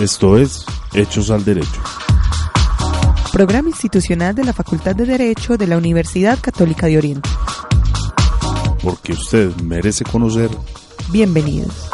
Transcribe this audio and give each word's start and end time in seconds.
Esto 0.00 0.38
es 0.38 0.64
Hechos 0.94 1.30
al 1.30 1.44
Derecho. 1.44 1.82
Programa 3.34 3.68
institucional 3.68 4.34
de 4.34 4.44
la 4.44 4.54
Facultad 4.54 4.96
de 4.96 5.04
Derecho 5.04 5.58
de 5.58 5.66
la 5.66 5.76
Universidad 5.76 6.38
Católica 6.40 6.86
de 6.86 6.96
Oriente. 6.96 7.28
Porque 8.82 9.12
usted 9.12 9.54
merece 9.56 10.04
conocer. 10.04 10.48
Bienvenidos. 11.12 11.90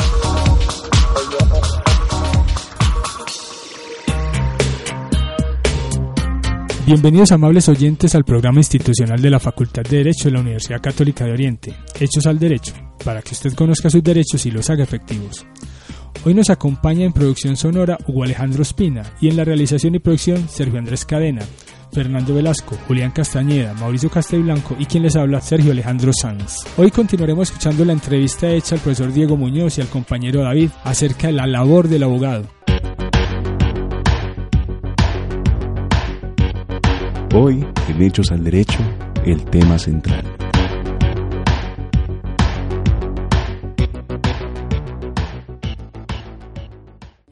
Bienvenidos 6.86 7.32
amables 7.32 7.68
oyentes 7.68 8.14
al 8.14 8.24
programa 8.24 8.60
institucional 8.60 9.20
de 9.20 9.30
la 9.30 9.40
Facultad 9.40 9.82
de 9.82 9.96
Derecho 9.96 10.28
de 10.28 10.34
la 10.34 10.40
Universidad 10.42 10.80
Católica 10.80 11.24
de 11.24 11.32
Oriente, 11.32 11.76
Hechos 11.98 12.24
al 12.26 12.38
Derecho, 12.38 12.72
para 13.04 13.22
que 13.22 13.34
usted 13.34 13.54
conozca 13.54 13.90
sus 13.90 14.02
derechos 14.02 14.46
y 14.46 14.50
los 14.50 14.70
haga 14.70 14.84
efectivos. 14.84 15.46
Hoy 16.24 16.34
nos 16.34 16.50
acompaña 16.50 17.04
en 17.04 17.12
producción 17.12 17.56
sonora 17.56 17.98
Hugo 18.06 18.24
Alejandro 18.24 18.62
Espina 18.62 19.02
y 19.20 19.28
en 19.28 19.36
la 19.36 19.44
realización 19.44 19.94
y 19.94 19.98
producción 19.98 20.48
Sergio 20.48 20.78
Andrés 20.78 21.04
Cadena, 21.04 21.42
Fernando 21.92 22.34
Velasco, 22.34 22.76
Julián 22.88 23.10
Castañeda, 23.10 23.74
Mauricio 23.74 24.10
Castelblanco 24.10 24.76
y 24.78 24.86
quien 24.86 25.04
les 25.04 25.16
habla 25.16 25.40
Sergio 25.40 25.72
Alejandro 25.72 26.12
Sanz. 26.12 26.64
Hoy 26.76 26.90
continuaremos 26.90 27.48
escuchando 27.48 27.84
la 27.84 27.92
entrevista 27.92 28.48
hecha 28.48 28.74
al 28.74 28.80
profesor 28.80 29.12
Diego 29.12 29.36
Muñoz 29.36 29.78
y 29.78 29.82
al 29.82 29.88
compañero 29.88 30.42
David 30.42 30.70
acerca 30.84 31.28
de 31.28 31.34
la 31.34 31.46
labor 31.46 31.88
del 31.88 32.02
abogado. 32.02 32.46
Hoy, 37.34 37.66
en 37.88 38.02
Hechos 38.02 38.32
al 38.32 38.42
Derecho, 38.42 38.78
el 39.24 39.44
tema 39.44 39.78
central. 39.78 40.24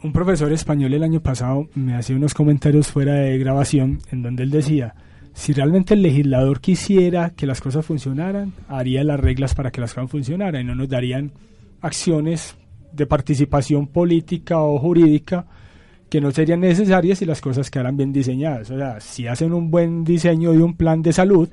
Un 0.05 0.13
profesor 0.13 0.53
español 0.53 0.93
el 0.93 1.03
año 1.03 1.21
pasado 1.21 1.67
me 1.75 1.95
hacía 1.95 2.15
unos 2.15 2.35
comentarios 2.35 2.89
fuera 2.89 3.15
de 3.15 3.39
grabación 3.39 4.01
en 4.13 4.23
donde 4.23 4.43
él 4.43 4.51
decía, 4.51 4.95
si 5.33 5.55
realmente 5.55 5.95
el 5.95 6.03
legislador 6.03 6.61
quisiera 6.61 7.31
que 7.31 7.47
las 7.47 7.63
cosas 7.63 7.87
funcionaran, 7.87 8.53
haría 8.69 9.03
las 9.03 9.19
reglas 9.19 9.55
para 9.55 9.71
que 9.71 9.81
las 9.81 9.95
cosas 9.95 10.11
funcionaran 10.11 10.61
y 10.61 10.65
no 10.65 10.75
nos 10.75 10.91
darían 10.91 11.33
acciones 11.81 12.55
de 12.93 13.07
participación 13.07 13.87
política 13.87 14.61
o 14.61 14.79
jurídica 14.79 15.47
que 16.11 16.21
no 16.21 16.31
serían 16.33 16.61
necesarias 16.61 17.21
si 17.21 17.25
las 17.25 17.41
cosas 17.41 17.71
quedaran 17.71 17.97
bien 17.97 18.13
diseñadas. 18.13 18.71
O 18.73 18.77
sea, 18.77 19.01
si 19.01 19.27
hacen 19.27 19.55
un 19.55 19.71
buen 19.71 20.05
diseño 20.05 20.53
de 20.53 20.63
un 20.63 20.77
plan 20.77 21.01
de 21.01 21.15
salud, 21.15 21.49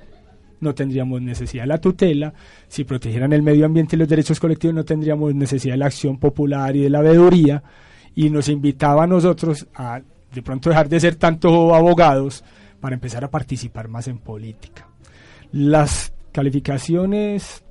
no 0.59 0.75
tendríamos 0.75 1.22
necesidad 1.22 1.63
de 1.63 1.67
la 1.67 1.77
tutela, 1.79 2.33
si 2.67 2.83
protegieran 2.83 3.31
el 3.31 3.44
medio 3.44 3.66
ambiente 3.66 3.95
y 3.95 3.99
los 3.99 4.09
derechos 4.09 4.41
colectivos, 4.41 4.75
no 4.75 4.83
tendríamos 4.83 5.33
necesidad 5.35 5.75
de 5.75 5.79
la 5.79 5.85
acción 5.85 6.17
popular 6.17 6.75
y 6.75 6.81
de 6.81 6.89
la 6.89 6.99
veeduría, 6.99 7.63
y 8.16 8.30
nos 8.30 8.50
invitaba 8.50 9.04
a 9.04 9.08
nosotros 9.08 9.67
a 9.76 10.02
de 10.34 10.42
pronto 10.42 10.70
dejar 10.70 10.90
de 10.90 11.00
ser 11.00 11.16
tanto 11.16 11.76
abogados 11.76 12.44
para 12.80 12.95
empezar 12.95 13.23
a 13.23 13.30
participar 13.30 13.88
más 13.88 14.08
en 14.08 14.18
política. 14.18 14.88
Las 15.52 16.13
calificaciones 16.31 17.63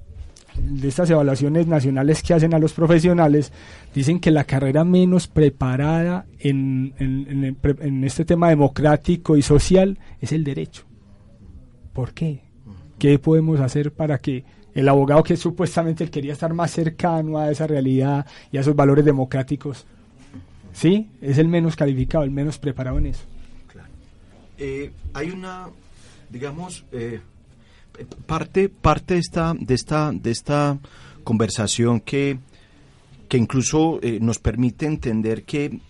de 0.56 0.88
estas 0.88 1.08
evaluaciones 1.10 1.66
nacionales 1.66 2.22
que 2.22 2.34
hacen 2.34 2.54
a 2.54 2.58
los 2.58 2.72
profesionales 2.72 3.52
dicen 3.94 4.20
que 4.20 4.30
la 4.30 4.44
carrera 4.44 4.84
menos 4.84 5.26
preparada 5.26 6.26
en, 6.38 6.94
en, 6.98 7.56
en, 7.64 8.04
este 8.04 8.24
tema 8.24 8.50
democrático 8.50 9.36
y 9.36 9.42
social 9.42 9.98
es 10.20 10.32
el 10.32 10.44
derecho. 10.44 10.84
¿Por 11.92 12.12
qué? 12.12 12.42
¿Qué 12.98 13.18
podemos 13.18 13.60
hacer 13.60 13.92
para 13.92 14.18
que 14.18 14.44
el 14.74 14.88
abogado 14.88 15.22
que 15.22 15.36
supuestamente 15.36 16.08
quería 16.10 16.32
estar 16.32 16.52
más 16.52 16.70
cercano 16.70 17.38
a 17.38 17.50
esa 17.50 17.66
realidad 17.66 18.26
y 18.52 18.58
a 18.58 18.60
esos 18.60 18.76
valores 18.76 19.04
democráticos, 19.04 19.86
sí, 20.72 21.08
es 21.20 21.38
el 21.38 21.48
menos 21.48 21.76
calificado, 21.76 22.24
el 22.24 22.30
menos 22.30 22.58
preparado 22.58 22.98
en 22.98 23.06
eso? 23.06 23.24
Claro. 23.70 23.88
Eh, 24.58 24.92
hay 25.14 25.30
una, 25.30 25.68
digamos, 26.30 26.84
eh, 26.92 27.20
parte, 28.26 28.68
parte 28.68 29.14
de 29.14 29.20
esta, 29.20 29.54
de 29.58 29.74
esta, 29.74 30.12
de 30.12 30.30
esta 30.30 30.78
conversación 31.24 32.00
que, 32.00 32.38
que 33.28 33.36
incluso 33.36 34.00
eh, 34.02 34.18
nos 34.20 34.38
permite 34.38 34.86
entender 34.86 35.44
que 35.44 35.80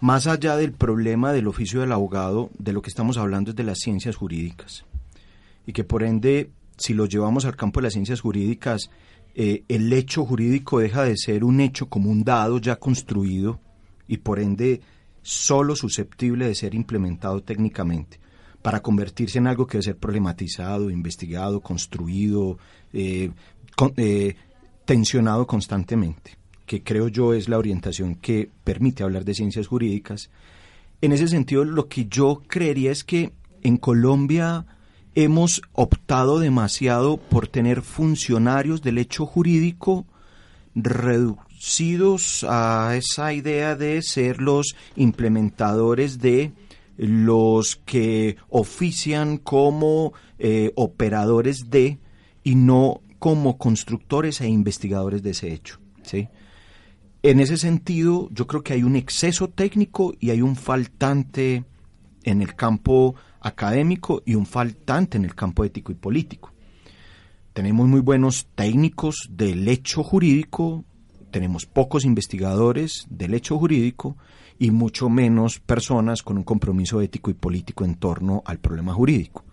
más 0.00 0.26
allá 0.26 0.56
del 0.56 0.72
problema 0.72 1.32
del 1.32 1.48
oficio 1.48 1.80
del 1.80 1.92
abogado, 1.92 2.50
de 2.58 2.72
lo 2.72 2.82
que 2.82 2.88
estamos 2.88 3.18
hablando 3.18 3.50
es 3.50 3.56
de 3.56 3.64
las 3.64 3.78
ciencias 3.78 4.16
jurídicas. 4.16 4.84
Y 5.66 5.72
que 5.72 5.84
por 5.84 6.02
ende, 6.02 6.50
si 6.78 6.94
lo 6.94 7.06
llevamos 7.06 7.44
al 7.44 7.56
campo 7.56 7.80
de 7.80 7.84
las 7.84 7.92
ciencias 7.92 8.20
jurídicas, 8.20 8.90
el 9.34 9.92
hecho 9.92 10.24
jurídico 10.24 10.80
deja 10.80 11.04
de 11.04 11.16
ser 11.16 11.44
un 11.44 11.60
hecho 11.60 11.86
como 11.86 12.10
un 12.10 12.24
dado 12.24 12.58
ya 12.58 12.76
construido 12.76 13.60
y 14.10 14.16
por 14.18 14.40
ende 14.40 14.80
solo 15.22 15.76
susceptible 15.76 16.48
de 16.48 16.56
ser 16.56 16.74
implementado 16.74 17.44
técnicamente 17.44 18.18
para 18.60 18.80
convertirse 18.80 19.38
en 19.38 19.46
algo 19.46 19.68
que 19.68 19.78
debe 19.78 19.84
ser 19.84 19.96
problematizado, 19.96 20.90
investigado, 20.90 21.60
construido, 21.60 22.58
eh, 22.92 23.30
eh, 23.96 24.34
tensionado 24.84 25.46
constantemente, 25.46 26.36
que 26.66 26.82
creo 26.82 27.06
yo 27.06 27.34
es 27.34 27.48
la 27.48 27.56
orientación 27.56 28.16
que 28.16 28.50
permite 28.64 29.04
hablar 29.04 29.24
de 29.24 29.34
ciencias 29.34 29.68
jurídicas. 29.68 30.28
En 31.00 31.12
ese 31.12 31.28
sentido, 31.28 31.64
lo 31.64 31.86
que 31.88 32.06
yo 32.06 32.42
creería 32.48 32.90
es 32.90 33.04
que 33.04 33.32
en 33.62 33.76
Colombia 33.76 34.66
hemos 35.14 35.62
optado 35.72 36.40
demasiado 36.40 37.16
por 37.16 37.46
tener 37.46 37.82
funcionarios 37.82 38.82
del 38.82 38.98
hecho 38.98 39.24
jurídico 39.24 40.04
reducidos 41.60 42.46
a 42.48 42.96
esa 42.96 43.34
idea 43.34 43.76
de 43.76 44.00
ser 44.00 44.40
los 44.40 44.74
implementadores 44.96 46.18
de 46.18 46.52
los 46.96 47.76
que 47.76 48.36
ofician 48.48 49.36
como 49.36 50.14
eh, 50.38 50.72
operadores 50.76 51.68
de 51.68 51.98
y 52.42 52.54
no 52.54 53.02
como 53.18 53.58
constructores 53.58 54.40
e 54.40 54.48
investigadores 54.48 55.22
de 55.22 55.30
ese 55.30 55.52
hecho. 55.52 55.78
¿sí? 56.02 56.28
En 57.22 57.40
ese 57.40 57.58
sentido, 57.58 58.30
yo 58.32 58.46
creo 58.46 58.62
que 58.62 58.72
hay 58.72 58.82
un 58.82 58.96
exceso 58.96 59.48
técnico 59.48 60.14
y 60.18 60.30
hay 60.30 60.40
un 60.40 60.56
faltante 60.56 61.64
en 62.24 62.40
el 62.40 62.54
campo 62.54 63.16
académico 63.40 64.22
y 64.24 64.34
un 64.34 64.46
faltante 64.46 65.18
en 65.18 65.26
el 65.26 65.34
campo 65.34 65.64
ético 65.64 65.92
y 65.92 65.96
político. 65.96 66.52
Tenemos 67.52 67.86
muy 67.86 68.00
buenos 68.00 68.46
técnicos 68.54 69.28
del 69.30 69.68
hecho 69.68 70.02
jurídico, 70.02 70.84
tenemos 71.30 71.66
pocos 71.66 72.04
investigadores 72.04 73.06
del 73.08 73.34
hecho 73.34 73.58
jurídico 73.58 74.16
y 74.58 74.70
mucho 74.70 75.08
menos 75.08 75.58
personas 75.58 76.22
con 76.22 76.36
un 76.36 76.44
compromiso 76.44 77.00
ético 77.00 77.30
y 77.30 77.34
político 77.34 77.84
en 77.84 77.94
torno 77.94 78.42
al 78.44 78.58
problema 78.58 78.92
jurídico. 78.92 79.44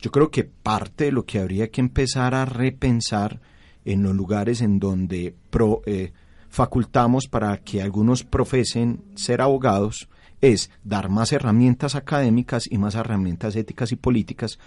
Yo 0.00 0.10
creo 0.10 0.30
que 0.30 0.44
parte 0.44 1.04
de 1.04 1.12
lo 1.12 1.24
que 1.24 1.38
habría 1.38 1.70
que 1.70 1.80
empezar 1.80 2.34
a 2.34 2.46
repensar 2.46 3.40
en 3.84 4.02
los 4.02 4.14
lugares 4.14 4.60
en 4.60 4.78
donde 4.78 5.34
eh, 5.86 6.12
facultamos 6.48 7.28
para 7.28 7.58
que 7.58 7.82
algunos 7.82 8.24
profesen 8.24 9.02
ser 9.14 9.40
abogados 9.40 10.08
es 10.40 10.70
dar 10.84 11.10
más 11.10 11.32
herramientas 11.32 11.94
académicas 11.94 12.66
y 12.70 12.78
más 12.78 12.94
herramientas 12.94 13.56
éticas 13.56 13.92
y 13.92 13.96
políticas 13.96 14.58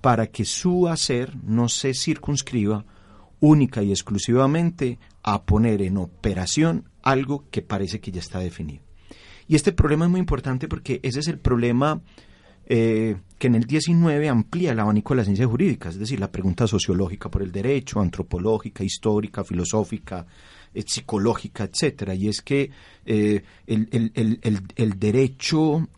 para 0.00 0.28
que 0.28 0.44
su 0.44 0.88
hacer 0.88 1.36
no 1.44 1.68
se 1.68 1.92
circunscriba 1.92 2.84
única 3.38 3.82
y 3.82 3.90
exclusivamente 3.90 4.98
a 5.22 5.44
poner 5.44 5.82
en 5.82 5.96
operación 5.96 6.88
algo 7.02 7.44
que 7.50 7.62
parece 7.62 8.00
que 8.00 8.12
ya 8.12 8.20
está 8.20 8.38
definido. 8.38 8.82
Y 9.48 9.56
este 9.56 9.72
problema 9.72 10.04
es 10.04 10.10
muy 10.10 10.20
importante 10.20 10.68
porque 10.68 11.00
ese 11.02 11.20
es 11.20 11.28
el 11.28 11.38
problema 11.38 12.00
eh, 12.66 13.16
que 13.36 13.48
en 13.48 13.56
el 13.56 13.64
19 13.64 14.28
amplía 14.28 14.70
el 14.70 14.78
abanico 14.78 15.12
de 15.12 15.16
las 15.16 15.26
ciencias 15.26 15.48
jurídicas, 15.48 15.94
es 15.94 15.98
decir, 15.98 16.20
la 16.20 16.30
pregunta 16.30 16.68
sociológica 16.68 17.28
por 17.28 17.42
el 17.42 17.50
derecho, 17.50 18.00
antropológica, 18.00 18.84
histórica, 18.84 19.42
filosófica, 19.42 20.24
eh, 20.72 20.84
psicológica, 20.86 21.64
etcétera. 21.64 22.14
Y 22.14 22.28
es 22.28 22.42
que 22.42 22.70
eh, 23.04 23.42
el, 23.66 24.98
derecho 25.00 25.88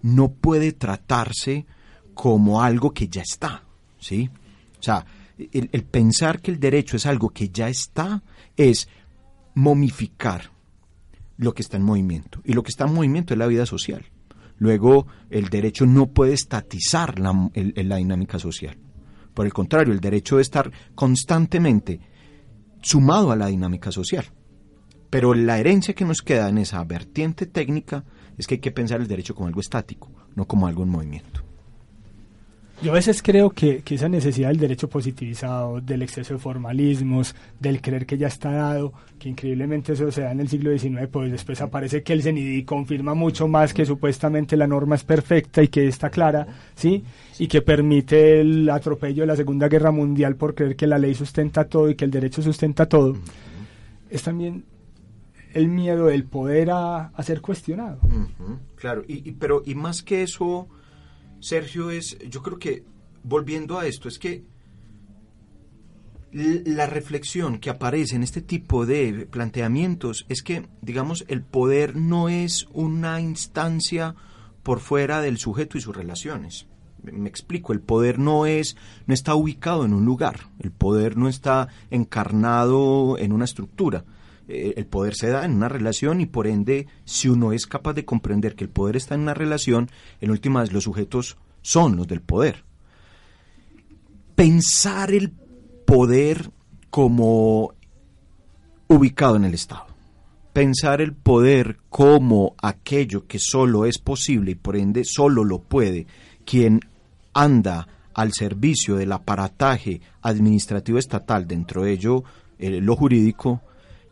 no 0.00 0.32
puede 0.32 0.72
tratarse 0.72 1.66
como 2.14 2.62
algo 2.62 2.94
que 2.94 3.08
ya 3.08 3.20
está, 3.20 3.64
¿sí? 3.98 4.30
O 4.78 4.82
sea, 4.82 5.04
el 5.36 5.84
pensar 5.84 6.40
que 6.40 6.50
el 6.50 6.58
derecho 6.58 6.96
es 6.96 7.04
algo 7.04 7.28
que 7.28 7.50
ya 7.50 7.68
está 7.68 8.22
es 8.60 8.88
momificar 9.54 10.50
lo 11.38 11.54
que 11.54 11.62
está 11.62 11.78
en 11.78 11.82
movimiento. 11.82 12.42
Y 12.44 12.52
lo 12.52 12.62
que 12.62 12.68
está 12.68 12.84
en 12.84 12.92
movimiento 12.92 13.32
es 13.32 13.38
la 13.38 13.46
vida 13.46 13.64
social. 13.64 14.04
Luego, 14.58 15.06
el 15.30 15.48
derecho 15.48 15.86
no 15.86 16.08
puede 16.08 16.34
estatizar 16.34 17.18
la, 17.18 17.50
la 17.54 17.96
dinámica 17.96 18.38
social. 18.38 18.76
Por 19.32 19.46
el 19.46 19.54
contrario, 19.54 19.94
el 19.94 20.00
derecho 20.00 20.36
debe 20.36 20.42
estar 20.42 20.70
constantemente 20.94 22.00
sumado 22.82 23.32
a 23.32 23.36
la 23.36 23.46
dinámica 23.46 23.90
social. 23.90 24.26
Pero 25.08 25.32
la 25.32 25.58
herencia 25.58 25.94
que 25.94 26.04
nos 26.04 26.20
queda 26.20 26.50
en 26.50 26.58
esa 26.58 26.84
vertiente 26.84 27.46
técnica 27.46 28.04
es 28.36 28.46
que 28.46 28.56
hay 28.56 28.60
que 28.60 28.72
pensar 28.72 29.00
el 29.00 29.08
derecho 29.08 29.34
como 29.34 29.48
algo 29.48 29.60
estático, 29.60 30.12
no 30.34 30.46
como 30.46 30.66
algo 30.66 30.82
en 30.82 30.90
movimiento. 30.90 31.42
Yo 32.82 32.92
a 32.92 32.94
veces 32.94 33.22
creo 33.22 33.50
que, 33.50 33.82
esa 33.90 34.08
necesidad 34.08 34.48
del 34.48 34.56
derecho 34.56 34.88
positivizado, 34.88 35.82
del 35.82 36.00
exceso 36.00 36.32
de 36.32 36.40
formalismos, 36.40 37.34
del 37.58 37.82
creer 37.82 38.06
que 38.06 38.16
ya 38.16 38.28
está 38.28 38.50
dado, 38.52 38.94
que 39.18 39.28
increíblemente 39.28 39.92
eso 39.92 40.10
se 40.10 40.22
da 40.22 40.32
en 40.32 40.40
el 40.40 40.48
siglo 40.48 40.70
XIX, 40.70 41.06
pues 41.12 41.30
después 41.30 41.60
aparece 41.60 42.02
que 42.02 42.14
el 42.14 42.22
CENIDI 42.22 42.64
confirma 42.64 43.12
mucho 43.12 43.46
más 43.48 43.74
que 43.74 43.84
supuestamente 43.84 44.56
la 44.56 44.66
norma 44.66 44.94
es 44.94 45.04
perfecta 45.04 45.62
y 45.62 45.68
que 45.68 45.88
está 45.88 46.08
clara, 46.08 46.46
¿sí? 46.74 47.04
Y 47.38 47.48
que 47.48 47.60
permite 47.60 48.40
el 48.40 48.70
atropello 48.70 49.24
de 49.24 49.26
la 49.26 49.36
Segunda 49.36 49.68
Guerra 49.68 49.90
Mundial 49.90 50.36
por 50.36 50.54
creer 50.54 50.74
que 50.74 50.86
la 50.86 50.96
ley 50.96 51.14
sustenta 51.14 51.66
todo 51.66 51.90
y 51.90 51.96
que 51.96 52.06
el 52.06 52.10
derecho 52.10 52.40
sustenta 52.40 52.86
todo. 52.86 53.14
Es 54.08 54.22
también 54.22 54.64
el 55.52 55.68
miedo 55.68 56.06
del 56.06 56.24
poder 56.24 56.70
a, 56.72 57.12
ser 57.22 57.42
cuestionado. 57.42 58.00
Claro, 58.76 59.02
y, 59.06 59.32
pero 59.32 59.62
y 59.66 59.74
más 59.74 60.02
que 60.02 60.22
eso 60.22 60.66
Sergio, 61.40 61.90
es, 61.90 62.18
yo 62.28 62.42
creo 62.42 62.58
que, 62.58 62.84
volviendo 63.22 63.78
a 63.78 63.86
esto, 63.86 64.08
es 64.08 64.18
que 64.18 64.44
la 66.32 66.86
reflexión 66.86 67.58
que 67.58 67.70
aparece 67.70 68.14
en 68.14 68.22
este 68.22 68.40
tipo 68.40 68.86
de 68.86 69.26
planteamientos 69.30 70.26
es 70.28 70.42
que, 70.42 70.68
digamos, 70.80 71.24
el 71.28 71.42
poder 71.42 71.96
no 71.96 72.28
es 72.28 72.68
una 72.72 73.20
instancia 73.20 74.14
por 74.62 74.80
fuera 74.80 75.20
del 75.20 75.38
sujeto 75.38 75.76
y 75.76 75.80
sus 75.80 75.96
relaciones. 75.96 76.66
Me 77.02 77.28
explico, 77.28 77.72
el 77.72 77.80
poder 77.80 78.18
no 78.18 78.46
es 78.46 78.76
no 79.06 79.14
está 79.14 79.34
ubicado 79.34 79.84
en 79.86 79.94
un 79.94 80.04
lugar, 80.04 80.50
el 80.58 80.70
poder 80.70 81.16
no 81.16 81.28
está 81.28 81.68
encarnado 81.90 83.18
en 83.18 83.32
una 83.32 83.46
estructura. 83.46 84.04
Eh, 84.52 84.74
el 84.76 84.86
poder 84.86 85.14
se 85.14 85.28
da 85.28 85.44
en 85.44 85.52
una 85.52 85.68
relación 85.68 86.20
y 86.20 86.26
por 86.26 86.48
ende, 86.48 86.88
si 87.04 87.28
uno 87.28 87.52
es 87.52 87.66
capaz 87.66 87.92
de 87.92 88.04
comprender 88.04 88.56
que 88.56 88.64
el 88.64 88.70
poder 88.70 88.96
está 88.96 89.14
en 89.14 89.20
una 89.20 89.34
relación, 89.34 89.88
en 90.20 90.32
últimas 90.32 90.72
los 90.72 90.84
sujetos 90.84 91.36
son 91.62 91.94
los 91.94 92.08
del 92.08 92.20
poder. 92.20 92.64
Pensar 94.34 95.12
el 95.12 95.30
poder 95.86 96.50
como 96.90 97.74
ubicado 98.88 99.36
en 99.36 99.44
el 99.44 99.54
Estado. 99.54 99.86
Pensar 100.52 101.00
el 101.00 101.12
poder 101.12 101.78
como 101.88 102.56
aquello 102.60 103.28
que 103.28 103.38
solo 103.38 103.86
es 103.86 103.98
posible 103.98 104.50
y 104.50 104.56
por 104.56 104.74
ende 104.74 105.04
solo 105.04 105.44
lo 105.44 105.60
puede 105.60 106.08
quien 106.44 106.80
anda 107.34 107.86
al 108.14 108.32
servicio 108.32 108.96
del 108.96 109.12
aparataje 109.12 110.00
administrativo 110.22 110.98
estatal, 110.98 111.46
dentro 111.46 111.84
de 111.84 111.92
ello 111.92 112.24
eh, 112.58 112.80
lo 112.80 112.96
jurídico, 112.96 113.62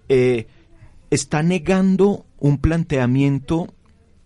eh, 0.08 0.46
está 1.10 1.42
negando 1.42 2.26
un 2.38 2.58
planteamiento 2.58 3.72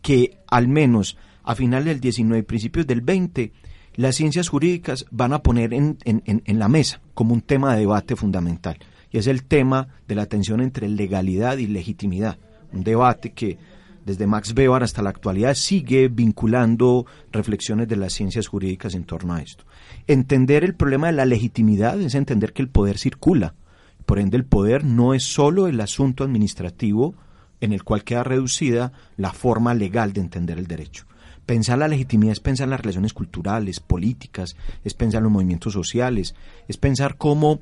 que 0.01 0.39
al 0.49 0.69
menos 0.69 1.17
a 1.45 1.55
finales 1.55 1.87
del 1.87 2.01
19 2.01 2.41
y 2.41 2.43
principios 2.43 2.87
del 2.87 3.01
20 3.01 3.53
las 3.95 4.17
ciencias 4.17 4.49
jurídicas 4.49 5.07
van 5.11 5.33
a 5.33 5.43
poner 5.43 5.75
en, 5.75 5.99
en, 6.05 6.59
la 6.59 6.69
mesa 6.69 7.01
como 7.15 7.35
un 7.35 7.43
tema 7.43 7.75
de 7.75 7.81
debate 7.81 8.17
fundamental. 8.17 8.79
Y 9.11 9.19
es 9.19 9.27
el 9.27 9.45
tema 9.45 9.89
de 10.09 10.15
la 10.15 10.27
tensión 10.27 10.61
entre 10.61 10.89
legalidad 10.89 11.59
y 11.59 11.67
legitimidad. 11.67 12.39
Un 12.73 12.85
debate 12.85 13.33
que 13.33 13.59
desde 14.07 14.27
Max 14.27 14.55
Weber 14.57 14.83
hasta 14.83 15.03
la 15.03 15.11
actualidad 15.11 15.55
sigue 15.55 16.09
vinculando 16.09 17.07
reflexiones 17.31 17.87
de 17.89 17.97
las 17.97 18.15
ciencias 18.15 18.49
jurídicas 18.49 18.95
en 18.95 19.05
torno 19.05 19.35
a 19.35 19.43
esto. 19.43 19.65
Entender 20.07 20.65
el 20.65 20.75
problema 20.75 21.09
de 21.09 21.13
la 21.13 21.27
legitimidad 21.27 22.01
es 22.01 22.15
entender 22.15 22.53
que 22.53 22.63
el 22.63 22.69
poder 22.69 22.99
circula, 22.99 23.55
por 24.05 24.19
ende, 24.19 24.37
el 24.37 24.45
poder 24.45 24.85
no 24.85 25.15
es 25.15 25.25
solo 25.25 25.67
el 25.67 25.81
asunto 25.81 26.25
administrativo 26.25 27.15
en 27.61 27.73
el 27.73 27.85
cual 27.85 28.05
queda 28.05 28.25
reducida 28.25 28.93
la 29.17 29.33
forma 29.33 29.73
legal 29.75 30.13
de 30.13 30.21
entender 30.21 30.59
el 30.59 30.67
derecho. 30.67 31.07
Pensar 31.47 31.79
la 31.79 31.89
legitimidad 31.89 32.33
es 32.33 32.41
pensar 32.41 32.69
las 32.69 32.81
relaciones 32.81 33.13
culturales, 33.13 33.81
políticas, 33.81 34.57
es 34.85 34.95
pensar 34.95 35.23
los 35.23 35.33
movimientos 35.33 35.73
sociales, 35.73 36.35
es 36.69 36.77
pensar 36.77 37.17
cómo 37.17 37.61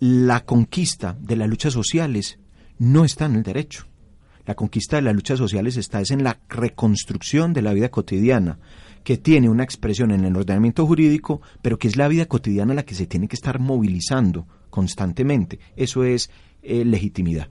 la 0.00 0.44
conquista 0.44 1.16
de 1.20 1.36
las 1.36 1.48
luchas 1.48 1.72
sociales 1.72 2.38
no 2.78 3.04
está 3.04 3.26
en 3.26 3.36
el 3.36 3.42
derecho. 3.42 3.86
La 4.44 4.56
conquista 4.56 4.96
de 4.96 5.02
las 5.02 5.14
luchas 5.14 5.38
sociales 5.38 5.76
está 5.76 6.00
es 6.00 6.10
en 6.10 6.24
la 6.24 6.40
reconstrucción 6.48 7.52
de 7.52 7.62
la 7.62 7.72
vida 7.72 7.90
cotidiana, 7.90 8.58
que 9.04 9.16
tiene 9.16 9.48
una 9.48 9.62
expresión 9.62 10.10
en 10.10 10.24
el 10.24 10.36
ordenamiento 10.36 10.86
jurídico, 10.86 11.40
pero 11.62 11.78
que 11.78 11.86
es 11.86 11.96
la 11.96 12.08
vida 12.08 12.26
cotidiana 12.26 12.74
la 12.74 12.84
que 12.84 12.94
se 12.94 13.06
tiene 13.06 13.28
que 13.28 13.36
estar 13.36 13.60
movilizando 13.60 14.46
constantemente. 14.72 15.60
Eso 15.76 16.02
es 16.02 16.30
eh, 16.62 16.84
legitimidad. 16.84 17.48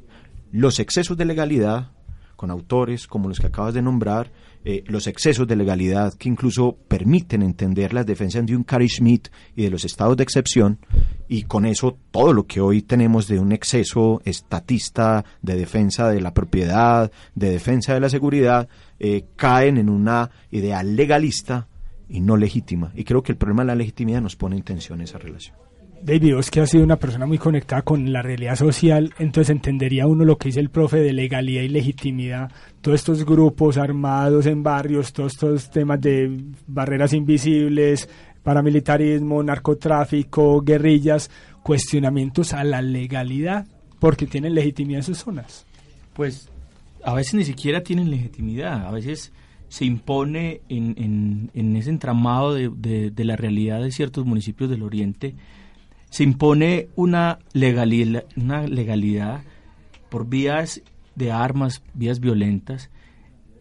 Los 0.51 0.79
excesos 0.79 1.15
de 1.15 1.25
legalidad, 1.25 1.91
con 2.35 2.49
autores 2.49 3.05
como 3.05 3.29
los 3.29 3.39
que 3.39 3.47
acabas 3.47 3.75
de 3.75 3.83
nombrar, 3.83 4.31
eh, 4.65 4.83
los 4.87 5.05
excesos 5.05 5.47
de 5.47 5.55
legalidad 5.55 6.13
que 6.15 6.29
incluso 6.29 6.75
permiten 6.87 7.43
entender 7.43 7.93
las 7.93 8.07
defensas 8.07 8.43
de 8.45 8.55
un 8.55 8.63
Carey 8.63 8.89
Schmidt 8.89 9.29
y 9.55 9.63
de 9.63 9.69
los 9.69 9.85
estados 9.85 10.17
de 10.17 10.23
excepción, 10.23 10.79
y 11.27 11.43
con 11.43 11.65
eso 11.65 11.97
todo 12.09 12.33
lo 12.33 12.47
que 12.47 12.59
hoy 12.59 12.81
tenemos 12.81 13.27
de 13.27 13.39
un 13.39 13.51
exceso 13.51 14.19
estatista 14.25 15.23
de 15.43 15.55
defensa 15.55 16.09
de 16.09 16.21
la 16.21 16.33
propiedad, 16.33 17.11
de 17.35 17.51
defensa 17.51 17.93
de 17.93 17.99
la 17.99 18.09
seguridad, 18.09 18.67
eh, 18.99 19.25
caen 19.35 19.77
en 19.77 19.89
una 19.89 20.31
idea 20.49 20.81
legalista 20.81 21.67
y 22.09 22.19
no 22.19 22.35
legítima. 22.35 22.91
Y 22.95 23.03
creo 23.03 23.21
que 23.21 23.31
el 23.31 23.37
problema 23.37 23.61
de 23.61 23.67
la 23.67 23.75
legitimidad 23.75 24.21
nos 24.21 24.35
pone 24.35 24.57
en 24.57 24.63
tensión 24.63 25.01
esa 25.01 25.19
relación. 25.19 25.70
David, 26.03 26.33
vos 26.33 26.49
que 26.49 26.61
ha 26.61 26.65
sido 26.65 26.83
una 26.83 26.95
persona 26.95 27.27
muy 27.27 27.37
conectada 27.37 27.83
con 27.83 28.11
la 28.11 28.23
realidad 28.23 28.55
social, 28.55 29.13
entonces 29.19 29.51
entendería 29.51 30.07
uno 30.07 30.25
lo 30.25 30.35
que 30.35 30.49
dice 30.49 30.59
el 30.59 30.71
profe 30.71 30.97
de 30.97 31.13
legalidad 31.13 31.61
y 31.61 31.67
legitimidad, 31.67 32.51
todos 32.81 33.01
estos 33.01 33.23
grupos 33.23 33.77
armados 33.77 34.47
en 34.47 34.63
barrios, 34.63 35.13
todos 35.13 35.33
estos 35.33 35.69
temas 35.69 36.01
de 36.01 36.39
barreras 36.65 37.13
invisibles, 37.13 38.09
paramilitarismo, 38.41 39.43
narcotráfico, 39.43 40.61
guerrillas, 40.61 41.29
cuestionamientos 41.61 42.53
a 42.53 42.63
la 42.63 42.81
legalidad, 42.81 43.67
porque 43.99 44.25
tienen 44.25 44.55
legitimidad 44.55 45.01
en 45.01 45.05
sus 45.05 45.19
zonas. 45.19 45.67
Pues 46.13 46.49
a 47.03 47.13
veces 47.13 47.35
ni 47.35 47.45
siquiera 47.45 47.81
tienen 47.81 48.09
legitimidad, 48.09 48.87
a 48.87 48.91
veces 48.91 49.31
se 49.69 49.85
impone 49.85 50.61
en, 50.67 51.51
en, 51.53 51.75
ese 51.75 51.91
entramado 51.91 52.55
de, 52.55 53.11
de 53.11 53.23
la 53.23 53.35
realidad 53.35 53.83
de 53.83 53.91
ciertos 53.91 54.25
municipios 54.25 54.67
del 54.69 54.81
Oriente 54.81 55.35
se 56.11 56.23
impone 56.23 56.89
una 56.95 57.39
legalidad, 57.53 58.25
una 58.35 58.67
legalidad 58.67 59.41
por 60.09 60.27
vías 60.27 60.81
de 61.15 61.31
armas, 61.31 61.81
vías 61.93 62.19
violentas, 62.19 62.89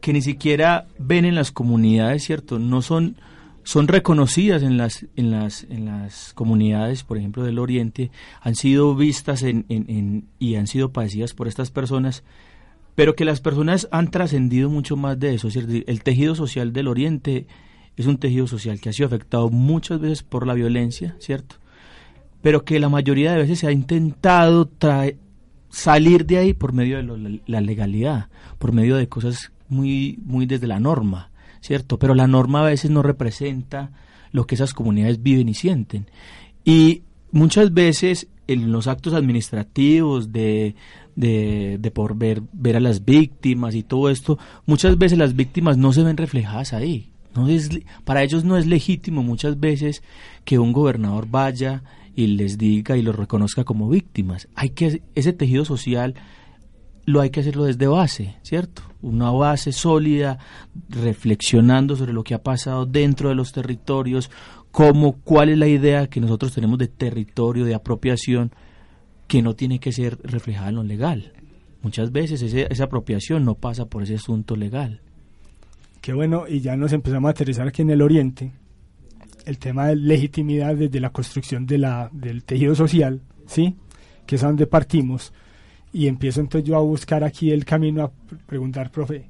que 0.01 0.13
ni 0.13 0.21
siquiera 0.21 0.89
ven 0.99 1.25
en 1.25 1.37
las 1.37 1.53
comunidades, 1.53 2.25
¿cierto? 2.25 2.59
No 2.59 2.83
son, 2.83 3.15
son 3.63 3.87
reconocidas 3.87 4.65
en 4.65 4.79
las, 4.79 5.07
en, 5.15 5.31
las, 5.31 5.65
en 5.71 5.85
las 5.85 6.33
comunidades, 6.35 7.05
por 7.05 7.19
ejemplo, 7.19 7.45
del 7.45 7.61
Oriente, 7.61 8.11
han 8.41 8.57
sido 8.57 8.97
vistas 8.97 9.45
en, 9.45 9.65
en, 9.69 10.27
y 10.41 10.57
han 10.57 10.67
sido 10.67 10.93
padecidas 10.93 11.35
por 11.35 11.47
estas 11.47 11.71
personas, 11.71 12.25
pero 12.97 13.15
que 13.15 13.25
las 13.25 13.41
personas 13.41 13.87
han 13.93 14.11
trascendido 14.11 14.71
mucho 14.71 14.97
más 14.97 15.21
de 15.21 15.35
eso. 15.35 15.51
¿cierto? 15.51 15.73
El 15.87 16.03
tejido 16.03 16.35
social 16.35 16.73
del 16.73 16.89
Oriente 16.89 17.47
es 17.97 18.07
un 18.07 18.19
tejido 18.19 18.49
social 18.49 18.81
que 18.81 18.89
ha 18.89 18.93
sido 18.93 19.07
afectado 19.07 19.51
muchas 19.51 20.01
veces 20.01 20.25
por 20.25 20.49
la 20.49 20.55
violencia, 20.55 21.15
¿cierto? 21.21 21.60
Pero 22.43 22.65
que 22.65 22.81
la 22.81 22.89
mayoría 22.89 23.33
de 23.33 23.39
veces 23.39 23.59
se 23.59 23.67
ha 23.67 23.73
intentado 23.73 24.71
salir 25.71 26.27
de 26.27 26.39
ahí 26.39 26.55
por 26.55 26.73
medio 26.73 26.99
de 26.99 27.41
la 27.47 27.61
legalidad, 27.61 28.29
por 28.59 28.73
medio 28.73 28.97
de 28.97 29.09
cosas 29.09 29.53
muy, 29.69 30.19
muy 30.25 30.47
desde 30.47 30.67
la 30.67 30.81
norma, 30.81 31.31
¿cierto? 31.61 31.99
Pero 31.99 32.15
la 32.15 32.27
norma 32.27 32.61
a 32.61 32.71
veces 32.71 32.91
no 32.91 33.03
representa 33.03 33.93
lo 34.33 34.47
que 34.47 34.55
esas 34.55 34.75
comunidades 34.75 35.23
viven 35.23 35.49
y 35.49 35.55
sienten. 35.55 36.07
Y 36.65 37.03
muchas 37.31 37.73
veces 37.73 38.29
en 38.47 38.73
los 38.73 38.89
actos 38.89 39.15
administrativos 39.15 40.33
de, 40.33 40.75
de, 41.15 41.79
de, 41.81 41.91
por 41.91 42.17
ver, 42.17 42.43
ver 42.53 42.77
a 42.77 42.81
las 42.81 43.05
víctimas 43.05 43.75
y 43.75 43.83
todo 43.83 44.11
esto, 44.11 44.39
muchas 44.67 44.99
veces 44.99 45.19
las 45.19 45.37
víctimas 45.37 45.77
no 45.77 45.93
se 45.93 46.03
ven 46.03 46.17
reflejadas 46.17 46.73
ahí. 46.73 47.11
No 47.35 47.49
es, 47.49 47.71
para 48.05 48.25
ellos 48.25 48.45
no 48.45 48.57
es 48.57 48.67
legítimo 48.67 49.23
muchas 49.23 49.61
veces 49.61 50.03
que 50.45 50.59
un 50.59 50.73
gobernador 50.73 51.29
vaya 51.31 51.85
y 52.15 52.29
les 52.29 52.59
diga 52.59 52.97
y 52.97 53.03
los 53.03 53.17
reconozca 53.17 53.65
como 53.65 53.89
víctimas. 53.89 54.49
Hay 54.55 54.71
que 54.71 55.03
ese 55.15 55.33
tejido 55.33 55.65
social 55.65 56.15
lo 57.07 57.21
hay 57.21 57.31
que 57.31 57.41
hacerlo 57.41 57.65
desde 57.65 57.87
base, 57.87 58.37
¿cierto? 58.43 58.83
Una 59.03 59.31
base 59.31 59.73
sólida, 59.73 60.39
reflexionando 60.89 61.97
sobre 61.97 62.13
lo 62.13 62.23
que 62.23 62.35
ha 62.35 62.43
pasado 62.43 62.87
dentro 62.87 63.29
de 63.31 63.35
los 63.35 63.53
territorios, 63.53 64.31
cómo, 64.71 65.21
cuál 65.25 65.49
es 65.49 65.59
la 65.59 65.67
idea 65.67 66.09
que 66.09 66.21
nosotros 66.21 66.53
tenemos 66.53 66.79
de 66.79 66.89
territorio, 66.89 67.65
de 67.65 67.75
apropiación, 67.75 68.53
que 69.27 69.43
no 69.43 69.55
tiene 69.55 69.79
que 69.79 69.93
ser 69.93 70.19
reflejada 70.23 70.69
en 70.69 70.75
lo 70.77 70.83
legal. 70.83 71.33
Muchas 71.83 72.13
veces 72.13 72.43
esa 72.43 72.85
apropiación 72.85 73.45
no 73.45 73.55
pasa 73.55 73.87
por 73.87 74.03
ese 74.03 74.17
asunto 74.17 74.55
legal. 74.55 75.01
Qué 76.01 76.13
bueno, 76.13 76.45
y 76.49 76.61
ya 76.61 76.77
nos 76.77 76.93
empezamos 76.93 77.29
a 77.29 77.33
aterrizar 77.33 77.69
aquí 77.69 77.83
en 77.83 77.91
el 77.91 78.03
Oriente, 78.03 78.53
el 79.47 79.59
tema 79.59 79.89
de 79.89 79.97
legitimidad 79.97 80.75
desde 80.75 81.01
la 81.01 81.11
construcción 81.11 81.67
de 81.67 81.79
la, 81.79 82.09
del 82.13 82.45
tejido 82.45 82.75
social, 82.75 83.21
¿sí? 83.47 83.77
Que 84.27 84.37
es 84.37 84.43
donde 84.43 84.67
partimos. 84.67 85.33
Y 85.93 86.07
empiezo 86.07 86.41
entonces 86.41 86.69
yo 86.69 86.77
a 86.77 86.81
buscar 86.81 87.25
aquí 87.25 87.51
el 87.51 87.65
camino 87.65 88.05
a 88.05 88.13
preguntar, 88.47 88.91
profe, 88.91 89.27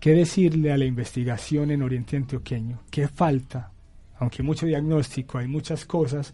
¿qué 0.00 0.12
decirle 0.12 0.72
a 0.72 0.78
la 0.78 0.84
investigación 0.84 1.70
en 1.70 1.82
Oriente 1.82 2.16
Antioqueño? 2.16 2.80
¿Qué 2.90 3.06
falta? 3.08 3.70
Aunque 4.18 4.42
mucho 4.42 4.66
diagnóstico, 4.66 5.38
hay 5.38 5.46
muchas 5.46 5.84
cosas, 5.84 6.32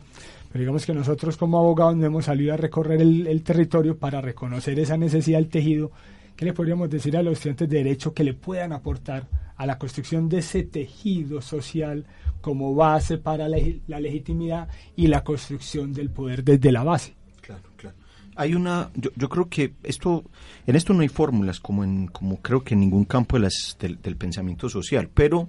pero 0.50 0.60
digamos 0.60 0.86
que 0.86 0.94
nosotros 0.94 1.36
como 1.36 1.58
abogados 1.58 1.96
no 1.96 2.06
hemos 2.06 2.24
salido 2.26 2.54
a 2.54 2.56
recorrer 2.56 3.00
el, 3.00 3.26
el 3.26 3.42
territorio 3.42 3.98
para 3.98 4.20
reconocer 4.20 4.78
esa 4.78 4.96
necesidad 4.96 5.38
del 5.38 5.48
tejido. 5.48 5.90
¿Qué 6.36 6.46
le 6.46 6.52
podríamos 6.54 6.88
decir 6.88 7.16
a 7.16 7.22
los 7.22 7.34
estudiantes 7.34 7.68
de 7.68 7.76
Derecho 7.78 8.14
que 8.14 8.24
le 8.24 8.32
puedan 8.32 8.72
aportar 8.72 9.28
a 9.56 9.66
la 9.66 9.78
construcción 9.78 10.26
de 10.30 10.38
ese 10.38 10.62
tejido 10.62 11.42
social 11.42 12.06
como 12.40 12.74
base 12.74 13.18
para 13.18 13.48
la, 13.48 14.00
legitimidad 14.00 14.68
y 14.96 15.06
la 15.06 15.22
construcción 15.24 15.92
del 15.92 16.10
poder 16.10 16.44
desde 16.44 16.72
la 16.72 16.84
base? 16.84 17.14
Claro, 17.40 17.62
claro 17.76 17.96
hay 18.36 18.54
una 18.54 18.90
yo, 18.94 19.10
yo, 19.16 19.28
creo 19.28 19.48
que 19.48 19.74
esto 19.82 20.24
en 20.66 20.76
esto 20.76 20.94
no 20.94 21.02
hay 21.02 21.08
fórmulas 21.08 21.60
como 21.60 21.84
en 21.84 22.06
como 22.06 22.40
creo 22.40 22.62
que 22.62 22.74
en 22.74 22.80
ningún 22.80 23.04
campo 23.04 23.36
de 23.36 23.42
las, 23.42 23.76
del, 23.78 24.00
del, 24.00 24.16
pensamiento 24.16 24.68
social 24.68 25.10
pero 25.12 25.48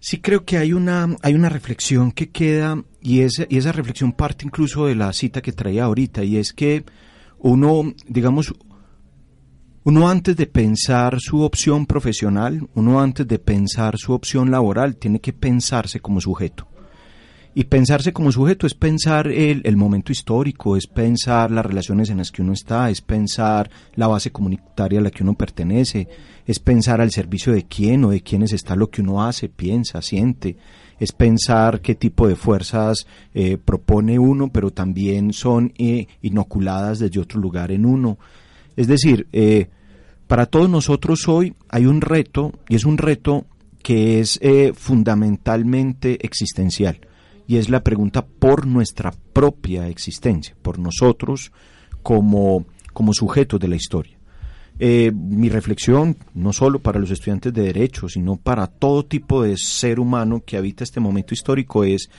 sí 0.00 0.20
creo 0.20 0.44
que 0.44 0.56
hay 0.58 0.72
una 0.72 1.06
hay 1.22 1.34
una 1.34 1.48
reflexión 1.48 2.12
que 2.12 2.30
queda 2.30 2.82
y 3.00 3.20
esa 3.20 3.46
y 3.48 3.58
esa 3.58 3.72
reflexión 3.72 4.12
parte 4.12 4.46
incluso 4.46 4.86
de 4.86 4.94
la 4.94 5.12
cita 5.12 5.42
que 5.42 5.52
traía 5.52 5.84
ahorita 5.84 6.24
y 6.24 6.38
es 6.38 6.52
que 6.52 6.84
uno 7.38 7.94
digamos 8.08 8.52
uno 9.86 10.08
antes 10.08 10.36
de 10.36 10.48
pensar 10.48 11.20
su 11.20 11.42
opción 11.42 11.86
profesional 11.86 12.68
uno 12.74 13.00
antes 13.00 13.24
de 13.28 13.38
pensar 13.38 13.96
su 13.96 14.14
opción 14.14 14.50
laboral 14.50 14.96
tiene 14.96 15.20
que 15.20 15.32
pensarse 15.32 16.00
como 16.00 16.20
sujeto 16.20 16.66
y 17.54 17.64
pensarse 17.64 18.12
como 18.12 18.32
sujeto 18.32 18.66
es 18.66 18.74
pensar 18.74 19.28
el, 19.28 19.76
momento 19.78 20.12
histórico, 20.12 20.76
es 20.76 20.86
pensar 20.86 21.50
las 21.50 21.64
relaciones 21.64 22.10
en 22.10 22.18
las 22.18 22.30
que 22.30 22.42
uno 22.42 22.52
está, 22.52 22.90
es 22.90 23.00
pensar 23.00 23.70
la 23.94 24.08
base 24.08 24.30
comunitaria 24.30 24.98
a 24.98 25.02
la 25.02 25.10
que 25.10 25.22
uno 25.22 25.32
pertenece, 25.32 26.06
es 26.44 26.58
pensar 26.58 27.00
al 27.00 27.12
servicio 27.12 27.54
de 27.54 27.62
quién 27.62 28.04
o 28.04 28.10
de 28.10 28.20
quiénes 28.20 28.52
está 28.52 28.76
lo 28.76 28.90
que 28.90 29.00
uno 29.00 29.24
hace, 29.24 29.48
piensa, 29.48 30.02
siente, 30.02 30.58
es 31.00 31.12
pensar 31.12 31.80
qué 31.80 31.94
tipo 31.94 32.28
de 32.28 32.36
fuerzas 32.36 33.06
eh, 33.32 33.56
propone 33.56 34.18
uno, 34.18 34.52
pero 34.52 34.70
también 34.70 35.32
son 35.32 35.72
eh, 35.78 36.08
inoculadas 36.20 36.98
desde 36.98 37.20
otro 37.20 37.40
lugar 37.40 37.72
en 37.72 37.86
uno. 37.86 38.18
Es 38.76 38.86
decir, 38.86 39.28
eh, 39.32 39.70
para 40.26 40.46
todos 40.46 40.68
nosotros 40.68 41.28
hoy 41.28 41.54
hay 41.68 41.86
un 41.86 42.00
reto, 42.00 42.52
y 42.68 42.76
es 42.76 42.84
un 42.84 42.98
reto 42.98 43.46
que 43.82 44.20
es 44.20 44.40
fundamentalmente 44.74 46.24
existencial 46.26 47.00
y 47.46 47.56
es 47.56 47.68
la 47.68 47.82
pregunta 47.82 48.26
por 48.26 48.66
nuestra 48.66 49.12
propia 49.32 49.88
existencia, 49.88 50.56
por 50.62 50.78
nosotros 50.78 51.52
como, 52.02 52.66
como 52.92 53.12
sujetos 53.12 53.60
de 53.60 53.68
la 53.68 53.76
historia. 53.76 54.18
Eh, 54.78 55.10
mi 55.14 55.48
reflexión, 55.48 56.16
no 56.34 56.52
solo 56.52 56.80
para 56.80 56.98
los 56.98 57.10
estudiantes 57.10 57.52
de 57.52 57.62
Derecho, 57.62 58.08
sino 58.08 58.36
para 58.36 58.66
todo 58.66 59.04
tipo 59.04 59.42
de 59.42 59.56
ser 59.56 60.00
humano 60.00 60.42
que 60.44 60.56
habita 60.56 60.84
este 60.84 61.00
momento 61.00 61.32
histórico, 61.32 61.84
es 61.84 62.10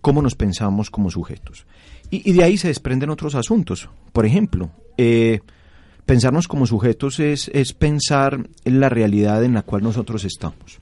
cómo 0.00 0.22
nos 0.22 0.34
pensamos 0.34 0.90
como 0.90 1.10
sujetos. 1.10 1.66
Y, 2.10 2.30
y 2.30 2.34
de 2.34 2.44
ahí 2.44 2.56
se 2.56 2.68
desprenden 2.68 3.10
otros 3.10 3.34
asuntos. 3.34 3.88
Por 4.12 4.26
ejemplo, 4.26 4.70
eh, 4.96 5.40
pensarnos 6.06 6.48
como 6.48 6.66
sujetos 6.66 7.20
es, 7.20 7.50
es, 7.54 7.72
pensar 7.72 8.48
en 8.64 8.80
la 8.80 8.88
realidad 8.88 9.44
en 9.44 9.54
la 9.54 9.62
cual 9.62 9.82
nosotros 9.82 10.24
estamos. 10.24 10.80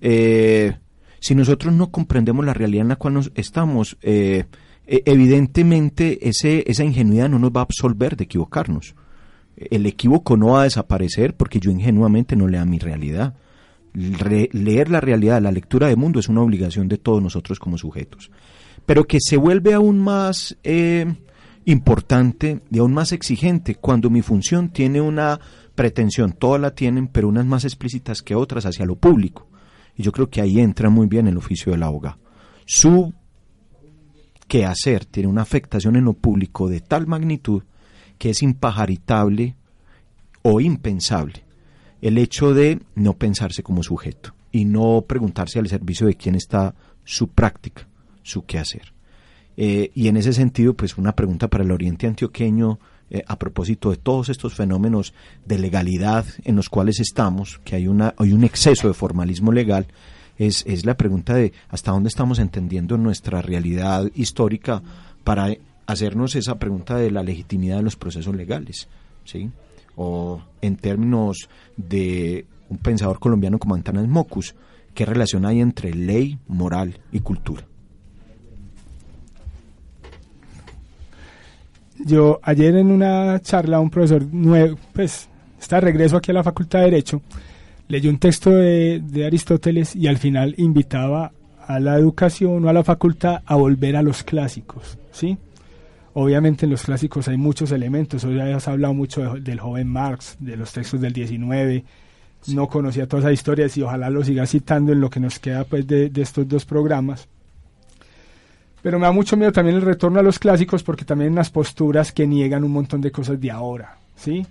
Eh, 0.00 0.76
si 1.20 1.34
nosotros 1.34 1.72
no 1.72 1.90
comprendemos 1.90 2.44
la 2.44 2.54
realidad 2.54 2.82
en 2.82 2.88
la 2.88 2.96
cual 2.96 3.14
nos 3.14 3.32
estamos, 3.34 3.96
eh, 4.02 4.44
evidentemente 4.86 6.28
ese, 6.28 6.64
esa 6.66 6.84
ingenuidad 6.84 7.28
no 7.28 7.38
nos 7.38 7.52
va 7.52 7.60
a 7.60 7.64
absolver 7.64 8.16
de 8.16 8.24
equivocarnos. 8.24 8.94
El 9.56 9.86
equívoco 9.86 10.36
no 10.36 10.48
va 10.48 10.62
a 10.62 10.64
desaparecer 10.64 11.36
porque 11.36 11.60
yo 11.60 11.70
ingenuamente 11.70 12.34
no 12.34 12.48
lea 12.48 12.64
mi 12.64 12.78
realidad. 12.78 13.34
Re 13.94 14.48
leer 14.52 14.90
la 14.90 15.00
realidad, 15.00 15.40
la 15.42 15.52
lectura 15.52 15.86
de 15.86 15.96
mundo 15.96 16.18
es 16.18 16.28
una 16.28 16.40
obligación 16.40 16.88
de 16.88 16.98
todos 16.98 17.22
nosotros 17.22 17.58
como 17.58 17.78
sujetos. 17.78 18.30
Pero 18.86 19.04
que 19.04 19.18
se 19.20 19.36
vuelve 19.36 19.74
aún 19.74 20.00
más 20.00 20.56
eh, 20.64 21.14
importante 21.64 22.60
y 22.70 22.78
aún 22.78 22.92
más 22.92 23.12
exigente 23.12 23.74
cuando 23.74 24.10
mi 24.10 24.22
función 24.22 24.70
tiene 24.70 25.00
una 25.00 25.40
pretensión, 25.74 26.32
todas 26.32 26.60
la 26.60 26.74
tienen, 26.74 27.08
pero 27.08 27.28
unas 27.28 27.46
más 27.46 27.64
explícitas 27.64 28.22
que 28.22 28.34
otras 28.34 28.66
hacia 28.66 28.86
lo 28.86 28.96
público. 28.96 29.48
Y 29.96 30.02
yo 30.02 30.12
creo 30.12 30.28
que 30.28 30.40
ahí 30.40 30.58
entra 30.60 30.90
muy 30.90 31.06
bien 31.06 31.28
el 31.28 31.36
oficio 31.36 31.72
del 31.72 31.82
abogado. 31.82 32.18
Su 32.66 33.12
quehacer 34.48 35.04
tiene 35.04 35.28
una 35.28 35.42
afectación 35.42 35.96
en 35.96 36.04
lo 36.04 36.12
público 36.12 36.68
de 36.68 36.80
tal 36.80 37.06
magnitud 37.06 37.62
que 38.18 38.30
es 38.30 38.42
impajaritable 38.42 39.56
o 40.42 40.60
impensable 40.60 41.44
el 42.02 42.18
hecho 42.18 42.52
de 42.52 42.80
no 42.96 43.14
pensarse 43.14 43.62
como 43.62 43.82
sujeto 43.82 44.34
y 44.50 44.64
no 44.64 45.04
preguntarse 45.06 45.58
al 45.58 45.68
servicio 45.68 46.06
de 46.06 46.16
quién 46.16 46.34
está 46.34 46.74
su 47.04 47.28
práctica, 47.28 47.88
su 48.22 48.44
quehacer. 48.44 48.92
Eh, 49.56 49.90
y 49.94 50.08
en 50.08 50.16
ese 50.16 50.32
sentido, 50.32 50.74
pues 50.74 50.96
una 50.96 51.12
pregunta 51.12 51.48
para 51.48 51.64
el 51.64 51.70
Oriente 51.70 52.06
Antioqueño 52.06 52.78
eh, 53.10 53.22
a 53.26 53.38
propósito 53.38 53.90
de 53.90 53.98
todos 53.98 54.30
estos 54.30 54.54
fenómenos 54.54 55.12
de 55.44 55.58
legalidad 55.58 56.24
en 56.44 56.56
los 56.56 56.70
cuales 56.70 56.98
estamos, 57.00 57.60
que 57.64 57.76
hay, 57.76 57.86
una, 57.86 58.14
hay 58.16 58.32
un 58.32 58.44
exceso 58.44 58.88
de 58.88 58.94
formalismo 58.94 59.52
legal, 59.52 59.86
es, 60.38 60.64
es 60.66 60.86
la 60.86 60.96
pregunta 60.96 61.34
de 61.34 61.52
hasta 61.68 61.92
dónde 61.92 62.08
estamos 62.08 62.38
entendiendo 62.38 62.96
nuestra 62.96 63.42
realidad 63.42 64.10
histórica 64.14 64.82
para 65.24 65.54
hacernos 65.86 66.34
esa 66.36 66.58
pregunta 66.58 66.96
de 66.96 67.10
la 67.10 67.22
legitimidad 67.22 67.76
de 67.76 67.82
los 67.82 67.96
procesos 67.96 68.34
legales, 68.34 68.88
¿sí? 69.24 69.50
O 69.94 70.40
en 70.62 70.76
términos 70.76 71.50
de 71.76 72.46
un 72.70 72.78
pensador 72.78 73.18
colombiano 73.18 73.58
como 73.58 73.74
Antanas 73.74 74.08
Mocus, 74.08 74.54
¿qué 74.94 75.04
relación 75.04 75.44
hay 75.44 75.60
entre 75.60 75.92
ley, 75.92 76.38
moral 76.48 76.98
y 77.12 77.20
cultura? 77.20 77.66
Yo 82.04 82.40
ayer 82.42 82.76
en 82.76 82.90
una 82.90 83.40
charla 83.40 83.80
un 83.80 83.90
profesor 83.90 84.24
nuevo, 84.32 84.76
pues 84.92 85.28
está 85.60 85.76
de 85.76 85.82
regreso 85.82 86.16
aquí 86.16 86.30
a 86.30 86.34
la 86.34 86.42
Facultad 86.42 86.80
de 86.80 86.84
Derecho, 86.86 87.22
leyó 87.88 88.10
un 88.10 88.18
texto 88.18 88.50
de, 88.50 89.00
de 89.04 89.26
Aristóteles 89.26 89.94
y 89.94 90.08
al 90.08 90.18
final 90.18 90.54
invitaba 90.58 91.32
a 91.66 91.78
la 91.78 91.96
educación 91.96 92.64
o 92.64 92.68
a 92.68 92.72
la 92.72 92.84
facultad 92.84 93.42
a 93.46 93.54
volver 93.54 93.96
a 93.96 94.02
los 94.02 94.22
clásicos, 94.22 94.98
¿sí? 95.12 95.38
Obviamente 96.14 96.66
en 96.66 96.72
los 96.72 96.82
clásicos 96.82 97.28
hay 97.28 97.36
muchos 97.36 97.72
elementos, 97.72 98.24
hoy 98.24 98.38
has 98.40 98.68
hablado 98.68 98.92
mucho 98.92 99.34
de, 99.34 99.40
del 99.40 99.60
joven 99.60 99.88
Marx, 99.88 100.36
de 100.40 100.56
los 100.56 100.72
textos 100.72 101.00
del 101.00 101.12
19, 101.12 101.84
sí. 102.42 102.54
no 102.54 102.68
conocía 102.68 103.06
todas 103.06 103.24
esas 103.24 103.34
historias 103.34 103.76
y 103.76 103.82
ojalá 103.82 104.10
lo 104.10 104.22
siga 104.22 104.46
citando 104.46 104.92
en 104.92 105.00
lo 105.00 105.08
que 105.08 105.20
nos 105.20 105.38
queda 105.38 105.64
pues 105.64 105.86
de, 105.86 106.10
de 106.10 106.22
estos 106.22 106.46
dos 106.48 106.64
programas. 106.66 107.28
Pero 108.82 108.98
me 108.98 109.06
da 109.06 109.12
mucho 109.12 109.36
miedo 109.36 109.52
también 109.52 109.76
el 109.76 109.82
retorno 109.82 110.18
a 110.18 110.24
los 110.24 110.40
clásicos 110.40 110.82
porque 110.82 111.04
también 111.04 111.32
unas 111.32 111.50
posturas 111.50 112.10
que 112.10 112.26
niegan 112.26 112.64
un 112.64 112.72
montón 112.72 113.00
de 113.00 113.12
cosas 113.12 113.40
de 113.40 113.50
ahora, 113.50 113.98
¿sí? 114.16 114.44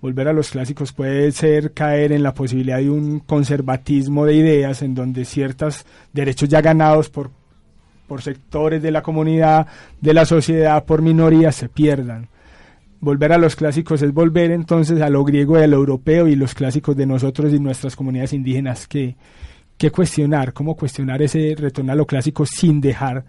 Volver 0.00 0.28
a 0.28 0.32
los 0.32 0.50
clásicos 0.50 0.92
puede 0.92 1.32
ser 1.32 1.72
caer 1.72 2.12
en 2.12 2.22
la 2.22 2.34
posibilidad 2.34 2.78
de 2.78 2.90
un 2.90 3.20
conservatismo 3.20 4.26
de 4.26 4.34
ideas 4.34 4.82
en 4.82 4.94
donde 4.94 5.24
ciertos 5.24 5.86
derechos 6.12 6.48
ya 6.48 6.60
ganados 6.60 7.08
por, 7.08 7.30
por 8.06 8.22
sectores 8.22 8.82
de 8.82 8.92
la 8.92 9.02
comunidad, 9.02 9.66
de 10.00 10.14
la 10.14 10.26
sociedad, 10.26 10.84
por 10.84 11.02
minorías, 11.02 11.56
se 11.56 11.68
pierdan. 11.68 12.28
Volver 13.00 13.32
a 13.32 13.38
los 13.38 13.56
clásicos 13.56 14.02
es 14.02 14.12
volver 14.12 14.50
entonces 14.50 15.00
a 15.00 15.08
lo 15.08 15.24
griego 15.24 15.58
y 15.58 15.62
a 15.62 15.66
lo 15.66 15.78
europeo 15.78 16.28
y 16.28 16.36
los 16.36 16.54
clásicos 16.54 16.94
de 16.94 17.06
nosotros 17.06 17.52
y 17.52 17.58
nuestras 17.58 17.96
comunidades 17.96 18.34
indígenas 18.34 18.86
que, 18.86 19.16
que 19.78 19.90
cuestionar, 19.90 20.52
cómo 20.52 20.76
cuestionar 20.76 21.22
ese 21.22 21.54
retorno 21.56 21.92
a 21.92 21.96
lo 21.96 22.06
clásico 22.06 22.44
sin 22.44 22.80
dejar 22.80 23.24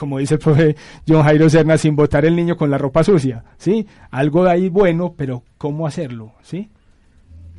como 0.00 0.18
dice 0.18 0.34
el 0.34 0.40
profe 0.40 0.76
John 1.06 1.22
Jairo 1.22 1.50
Serna, 1.50 1.76
sin 1.76 1.94
botar 1.94 2.24
el 2.24 2.34
niño 2.34 2.56
con 2.56 2.70
la 2.70 2.78
ropa 2.78 3.04
sucia, 3.04 3.44
¿sí? 3.58 3.86
Algo 4.10 4.44
de 4.44 4.50
ahí 4.50 4.68
bueno, 4.70 5.14
pero 5.14 5.44
¿cómo 5.58 5.86
hacerlo, 5.86 6.32
sí? 6.42 6.70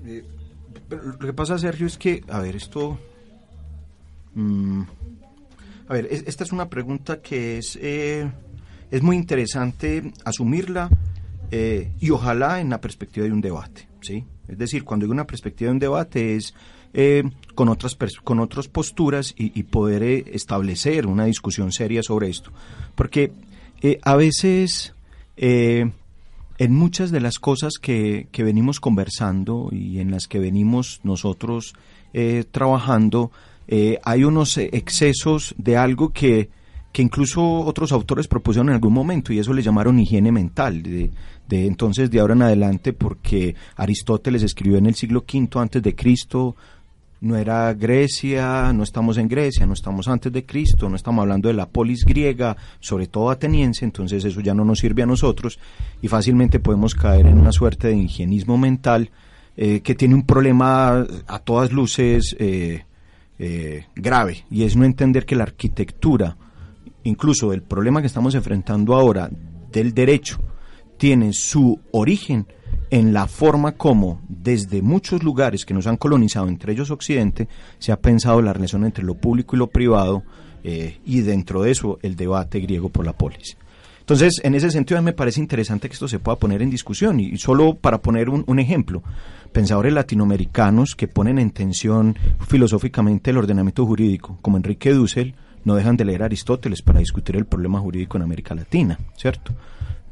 Eh, 0.03 0.23
lo 0.89 1.19
que 1.19 1.33
pasa, 1.33 1.59
Sergio, 1.59 1.85
es 1.85 1.99
que, 1.99 2.23
a 2.27 2.39
ver, 2.39 2.55
esto... 2.55 2.97
Mmm, 4.33 4.81
a 5.87 5.93
ver, 5.93 6.07
es, 6.09 6.23
esta 6.25 6.43
es 6.43 6.51
una 6.51 6.67
pregunta 6.67 7.21
que 7.21 7.59
es, 7.59 7.77
eh, 7.79 8.27
es 8.89 9.03
muy 9.03 9.17
interesante 9.17 10.11
asumirla 10.25 10.89
eh, 11.51 11.91
y 11.99 12.09
ojalá 12.09 12.59
en 12.59 12.71
la 12.71 12.81
perspectiva 12.81 13.27
de 13.27 13.33
un 13.33 13.41
debate, 13.41 13.87
¿sí? 14.01 14.25
Es 14.47 14.57
decir, 14.57 14.83
cuando 14.83 15.05
hay 15.05 15.11
una 15.11 15.27
perspectiva 15.27 15.67
de 15.67 15.73
un 15.73 15.79
debate 15.79 16.37
es 16.37 16.55
eh, 16.93 17.23
con 17.55 17.69
otras 17.69 17.97
con 18.23 18.47
posturas 18.71 19.33
y, 19.37 19.57
y 19.57 19.63
poder 19.63 20.03
eh, 20.03 20.25
establecer 20.33 21.07
una 21.07 21.25
discusión 21.25 21.71
seria 21.71 22.03
sobre 22.03 22.29
esto 22.29 22.51
porque 22.95 23.31
eh, 23.81 23.99
a 24.03 24.15
veces 24.15 24.93
en 25.37 25.93
muchas 26.69 27.09
de 27.09 27.19
las 27.19 27.39
cosas 27.39 27.79
que, 27.81 28.27
que, 28.31 28.43
venimos 28.43 28.79
conversando 28.79 29.69
y 29.71 29.99
en 29.99 30.11
las 30.11 30.27
que 30.27 30.37
venimos 30.37 30.99
nosotros 31.03 31.73
trabajando, 32.51 33.31
hay 34.03 34.23
unos 34.23 34.57
excesos 34.57 35.55
de 35.57 35.77
algo 35.77 36.09
que, 36.09 36.49
que 36.91 37.01
incluso 37.01 37.41
otros 37.41 37.91
autores 37.91 38.27
propusieron 38.27 38.69
en 38.69 38.75
algún 38.75 38.93
momento 38.93 39.31
y 39.33 39.39
eso 39.39 39.53
le 39.53 39.63
llamaron 39.63 39.99
higiene 39.99 40.31
mental. 40.31 40.83
De, 40.83 41.09
de 41.47 41.67
entonces, 41.67 42.09
de 42.09 42.19
ahora 42.19 42.33
en 42.33 42.43
adelante, 42.43 42.93
porque 42.93 43.55
Aristóteles 43.75 44.43
escribió 44.43 44.77
en 44.77 44.85
el 44.85 44.95
siglo 44.95 45.25
V 45.27 45.59
antes 45.59 45.81
de 45.81 45.95
Cristo, 45.95 46.55
no 47.21 47.37
era 47.37 47.71
Grecia, 47.75 48.73
no 48.73 48.81
estamos 48.83 49.17
en 49.17 49.27
Grecia, 49.27 49.67
no 49.67 49.73
estamos 49.73 50.07
antes 50.07 50.33
de 50.33 50.43
Cristo, 50.43 50.89
no 50.89 50.95
estamos 50.95 51.21
hablando 51.21 51.49
de 51.49 51.53
la 51.53 51.69
polis 51.69 52.03
griega, 52.03 52.57
sobre 52.79 53.05
todo 53.07 53.29
ateniense, 53.29 53.85
entonces 53.85 54.25
eso 54.25 54.41
ya 54.41 54.55
no 54.55 54.65
nos 54.65 54.79
sirve 54.79 55.03
a 55.03 55.05
nosotros 55.05 55.59
y 56.01 56.07
fácilmente 56.07 56.59
podemos 56.59 56.95
caer 56.95 57.27
en 57.27 57.37
una 57.37 57.51
suerte 57.51 57.89
de 57.89 57.95
higienismo 57.97 58.57
mental 58.57 59.11
eh, 59.55 59.81
que 59.81 59.93
tiene 59.93 60.15
un 60.15 60.25
problema 60.25 61.05
a 61.27 61.39
todas 61.39 61.71
luces 61.71 62.35
eh, 62.39 62.85
eh, 63.37 63.85
grave 63.95 64.45
y 64.49 64.63
es 64.63 64.75
no 64.75 64.83
entender 64.83 65.27
que 65.27 65.35
la 65.35 65.43
arquitectura, 65.43 66.35
incluso 67.03 67.53
el 67.53 67.61
problema 67.61 68.01
que 68.01 68.07
estamos 68.07 68.33
enfrentando 68.33 68.95
ahora 68.95 69.29
del 69.71 69.93
derecho, 69.93 70.39
tiene 70.97 71.33
su 71.33 71.79
origen 71.91 72.47
en 72.91 73.13
la 73.13 73.25
forma 73.25 73.71
como 73.71 74.21
desde 74.27 74.81
muchos 74.81 75.23
lugares 75.23 75.65
que 75.65 75.73
nos 75.73 75.87
han 75.87 75.95
colonizado, 75.95 76.47
entre 76.49 76.73
ellos 76.73 76.91
Occidente, 76.91 77.47
se 77.79 77.93
ha 77.93 77.99
pensado 77.99 78.41
la 78.41 78.53
relación 78.53 78.85
entre 78.85 79.05
lo 79.05 79.15
público 79.15 79.55
y 79.55 79.59
lo 79.59 79.67
privado 79.67 80.23
eh, 80.63 80.99
y 81.05 81.21
dentro 81.21 81.63
de 81.63 81.71
eso 81.71 81.97
el 82.01 82.17
debate 82.17 82.59
griego 82.59 82.89
por 82.89 83.05
la 83.05 83.13
polis. 83.13 83.57
Entonces, 84.01 84.41
en 84.43 84.55
ese 84.55 84.69
sentido, 84.71 85.01
me 85.01 85.13
parece 85.13 85.39
interesante 85.39 85.87
que 85.87 85.93
esto 85.93 86.07
se 86.09 86.19
pueda 86.19 86.37
poner 86.37 86.61
en 86.61 86.69
discusión 86.69 87.19
y, 87.21 87.37
solo 87.37 87.75
para 87.75 88.01
poner 88.01 88.29
un, 88.29 88.43
un 88.45 88.59
ejemplo, 88.59 89.01
pensadores 89.53 89.93
latinoamericanos 89.93 90.95
que 90.95 91.07
ponen 91.07 91.39
en 91.39 91.51
tensión 91.51 92.17
filosóficamente 92.45 93.31
el 93.31 93.37
ordenamiento 93.37 93.85
jurídico, 93.85 94.37
como 94.41 94.57
Enrique 94.57 94.91
Dussel, 94.91 95.35
no 95.63 95.75
dejan 95.75 95.97
de 95.97 96.05
leer 96.05 96.23
a 96.23 96.25
Aristóteles 96.25 96.81
para 96.81 96.99
discutir 96.99 97.35
el 97.35 97.45
problema 97.45 97.79
jurídico 97.79 98.17
en 98.17 98.23
América 98.23 98.55
Latina, 98.55 98.97
¿cierto? 99.15 99.53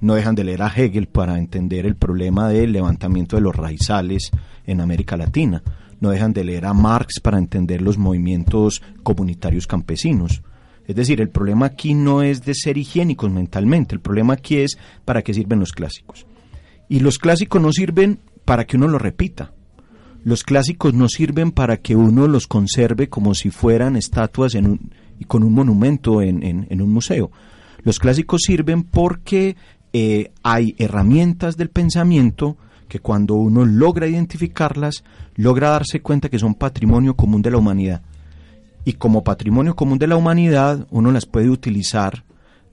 no 0.02 0.16
dejan 0.16 0.36
de 0.36 0.44
leer 0.44 0.62
a 0.62 0.74
Hegel 0.74 1.08
para 1.08 1.38
entender 1.38 1.86
el 1.86 1.96
problema 1.96 2.50
del 2.50 2.72
levantamiento 2.72 3.36
de 3.36 3.42
los 3.42 3.56
raizales 3.56 4.32
en 4.66 4.82
América 4.82 5.18
Latina, 5.18 5.62
no 6.00 6.12
dejan 6.12 6.34
de 6.34 6.44
leer 6.44 6.66
a 6.66 6.74
Marx 6.74 7.20
para 7.20 7.38
entender 7.38 7.82
los 7.82 7.98
movimientos 7.98 8.82
comunitarios 9.04 9.68
campesinos. 9.68 10.42
Es 10.88 10.96
decir, 10.96 11.22
el 11.22 11.30
problema 11.30 11.68
aquí 11.68 11.94
no 11.94 12.24
es 12.24 12.44
de 12.46 12.56
ser 12.56 12.78
higiénicos 12.78 13.32
mentalmente, 13.32 13.96
el 13.96 14.02
problema 14.02 14.34
aquí 14.34 14.58
es 14.58 14.78
para 15.06 15.22
qué 15.22 15.34
sirven 15.34 15.60
los 15.60 15.74
clásicos. 15.74 16.26
Y 16.88 17.02
los 17.02 17.20
clásicos 17.20 17.62
no 17.62 17.72
sirven 17.72 18.20
para 18.46 18.66
que 18.66 18.78
uno 18.78 18.88
lo 18.88 18.98
repita. 18.98 19.52
Los 20.24 20.44
clásicos 20.44 20.94
no 20.94 21.08
sirven 21.08 21.52
para 21.52 21.78
que 21.78 21.96
uno 21.96 22.28
los 22.28 22.48
conserve 22.48 23.10
como 23.10 23.36
si 23.36 23.52
fueran 23.52 23.96
estatuas 23.96 24.56
en 24.56 24.66
un, 24.66 24.92
y 25.20 25.26
con 25.26 25.44
un 25.44 25.54
monumento 25.54 26.22
en, 26.22 26.44
en 26.44 26.82
un 26.82 26.92
museo. 26.92 27.32
Los 27.84 28.00
clásicos 28.00 28.42
sirven 28.46 28.84
porque 28.84 29.56
eh, 29.94 30.32
hay 30.44 30.76
herramientas 30.78 31.58
del 31.58 31.70
pensamiento 31.70 32.58
que 32.88 33.00
cuando 33.00 33.36
uno 33.36 33.66
logra 33.66 34.08
identificarlas, 34.08 35.04
logra 35.36 35.70
darse 35.70 36.02
cuenta 36.02 36.30
que 36.30 36.40
son 36.40 36.56
patrimonio 36.56 37.16
común 37.16 37.42
de 37.42 37.52
la 37.52 37.58
humanidad. 37.58 38.02
Y 38.86 38.94
como 38.94 39.24
patrimonio 39.24 39.76
común 39.76 40.00
de 40.00 40.08
la 40.08 40.16
humanidad, 40.16 40.88
uno 40.90 41.12
las 41.12 41.26
puede 41.26 41.50
utilizar 41.50 42.24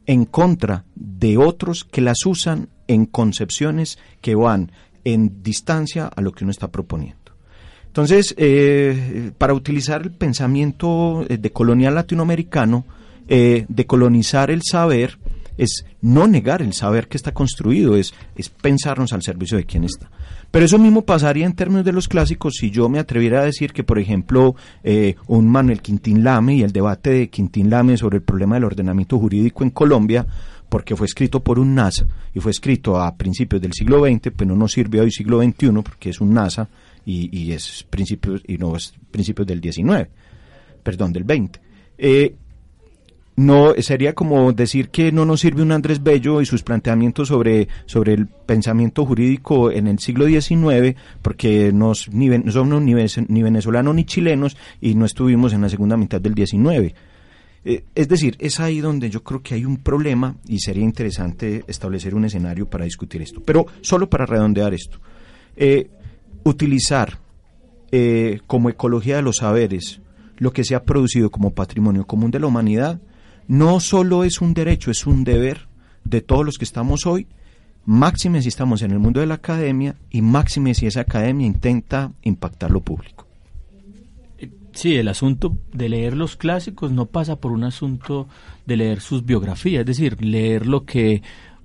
en 0.07 0.25
contra 0.25 0.85
de 0.95 1.37
otros 1.37 1.85
que 1.85 2.01
las 2.01 2.25
usan 2.25 2.69
en 2.87 3.07
concepciones 3.07 3.99
que 4.21 4.35
van 4.35 4.73
en 5.05 5.43
distancia 5.43 6.07
a 6.07 6.21
lo 6.21 6.33
que 6.33 6.45
uno 6.45 6.51
está 6.51 6.69
proponiendo. 6.69 7.26
Entonces, 7.97 8.35
eh, 8.37 9.31
para 9.39 9.55
utilizar 9.55 10.03
el 10.03 10.11
pensamiento 10.11 11.25
eh, 11.31 11.39
de 11.39 11.51
colonial 11.51 11.95
latinoamericano, 11.95 12.85
de 13.27 13.87
colonizar 13.87 14.53
el 14.53 14.61
saber, 14.63 15.19
es 15.59 15.85
no 16.03 16.27
negar 16.27 16.63
el 16.63 16.73
saber 16.73 17.09
que 17.09 17.17
está 17.17 17.33
construido, 17.33 17.97
es, 17.97 18.13
pensarnos 18.61 19.13
al 19.13 19.23
servicio 19.23 19.57
de 19.57 19.65
quien 19.65 19.85
está. 19.85 20.11
Pero 20.51 20.65
eso 20.65 20.79
mismo 20.79 21.03
pasaría 21.03 21.47
en 21.47 21.55
términos 21.55 21.85
de 21.85 21.93
los 21.93 22.09
clásicos 22.09 22.55
si 22.61 22.71
yo 22.71 22.89
me 22.89 22.99
atreviera 22.99 23.41
a 23.41 23.45
decir 23.45 23.73
que, 23.73 23.83
por 23.83 23.99
ejemplo, 23.99 24.55
eh, 24.85 25.17
un 25.27 25.49
Manuel 25.49 25.83
Quintín 25.83 26.23
Lame 26.23 26.57
y 26.57 26.63
el 26.63 26.73
debate 26.73 27.11
de 27.11 27.29
Quintín 27.29 27.69
Lame 27.71 27.97
sobre 27.97 28.19
el 28.19 28.23
problema 28.23 28.57
del 28.57 28.65
ordenamiento 28.65 29.19
jurídico 29.19 29.65
en 29.65 29.71
Colombia, 29.71 30.27
porque 30.69 30.97
fue 30.97 31.07
escrito 31.07 31.41
por 31.41 31.59
un 31.59 31.75
NASA 31.75 32.07
y 32.35 32.41
fue 32.41 32.51
escrito 32.51 33.01
a 33.01 33.17
principios 33.17 33.61
del 33.63 33.73
siglo 33.73 34.05
XX, 34.05 34.33
pero 34.37 34.51
no 34.51 34.57
nos 34.57 34.73
sirve 34.73 35.01
hoy 35.01 35.11
siglo 35.11 35.43
XXI 35.43 35.71
porque 35.83 36.11
es 36.11 36.21
un 36.21 36.35
NASA 36.35 36.69
y, 37.07 37.35
y 37.35 37.53
es 37.53 37.87
principios 37.89 38.43
y 38.47 38.59
no 38.59 38.77
es 38.77 38.93
principios 39.11 39.47
del 39.47 39.63
XIX, 39.63 40.09
perdón, 40.83 41.13
del 41.13 41.25
XX. 41.25 41.61
Eh, 41.97 42.35
no 43.37 43.75
sería 43.79 44.15
como 44.15 44.53
decir 44.53 44.89
que 44.89 45.13
no 45.13 45.27
nos 45.27 45.41
sirve 45.41 45.63
un 45.63 45.71
Andrés 45.71 46.03
Bello 46.03 46.41
y 46.41 46.47
sus 46.47 46.63
planteamientos 46.63 47.29
sobre, 47.29 47.69
sobre 47.85 48.15
el 48.15 48.27
pensamiento 48.27 49.05
jurídico 49.05 49.71
en 49.71 49.87
el 49.87 49.99
siglo 49.99 50.27
XIX, 50.27 50.97
porque 51.21 51.71
no 51.73 51.95
somos 51.95 52.83
ni, 52.83 52.95
ni, 53.29 53.43
venezolanos 53.43 53.95
ni 53.95 54.05
chilenos 54.05 54.57
y 54.81 54.95
no 54.95 55.05
estuvimos 55.05 55.53
en 55.53 55.61
la 55.61 55.69
segunda 55.69 55.99
mitad 55.99 56.21
del 56.21 56.35
XIX. 56.35 56.95
Eh, 57.67 57.85
es 57.95 58.09
decir, 58.09 58.37
es 58.39 58.59
ahí 58.59 58.81
donde 58.81 59.11
yo 59.11 59.23
creo 59.23 59.43
que 59.43 59.55
hay 59.55 59.67
un 59.67 59.79
problema 59.79 60.37
y 60.49 60.61
sería 60.61 60.85
interesante 60.85 61.63
establecer 61.67 62.15
un 62.15 62.25
escenario 62.25 62.71
para 62.71 62.87
discutir 62.87 63.21
esto. 63.21 63.43
Pero 63.45 63.67
solo 63.83 64.09
para 64.09 64.25
redondear 64.25 64.73
esto, 64.73 64.99
eh, 65.57 65.91
utilizar 66.49 67.19
eh, 67.93 68.41
como 68.47 68.71
ecología 68.71 69.17
de 69.17 69.23
los 69.23 69.37
saberes 69.37 70.01
lo 70.37 70.53
que 70.53 70.65
se 70.65 70.75
ha 70.75 70.85
producido 70.85 71.31
como 71.31 71.55
patrimonio 71.55 72.07
común 72.07 72.31
de 72.31 72.41
la 72.41 72.47
humanidad, 72.47 73.01
no 73.49 73.81
solo 73.81 74.23
es 74.23 74.41
un 74.41 74.55
derecho, 74.55 74.91
es 74.91 75.07
un 75.07 75.25
deber 75.25 75.67
de 76.05 76.21
todos 76.21 76.45
los 76.45 76.59
que 76.59 76.65
estamos 76.65 77.07
hoy, 77.07 77.27
máxime 77.85 78.43
si 78.43 78.49
estamos 78.49 78.83
en 78.83 78.91
el 78.91 78.99
mundo 78.99 79.21
de 79.21 79.27
la 79.27 79.35
academia 79.35 79.97
y 80.11 80.21
máxime 80.23 80.75
si 80.75 80.87
esa 80.87 81.01
academia 81.01 81.47
intenta 81.47 82.13
impactar 82.23 82.71
lo 82.71 82.81
público. 82.81 83.27
Sí, 84.73 84.97
el 84.97 85.09
asunto 85.09 85.57
de 85.73 85.89
leer 85.89 86.15
los 86.15 86.37
clásicos 86.37 86.93
no 86.93 87.07
pasa 87.07 87.37
por 87.37 87.51
un 87.51 87.65
asunto 87.65 88.29
de 88.67 88.77
leer 88.77 89.01
sus 89.01 89.25
biografías, 89.25 89.81
es 89.81 89.87
decir, 89.87 90.23
leer 90.23 90.67
lo 90.67 90.85
que 90.85 91.23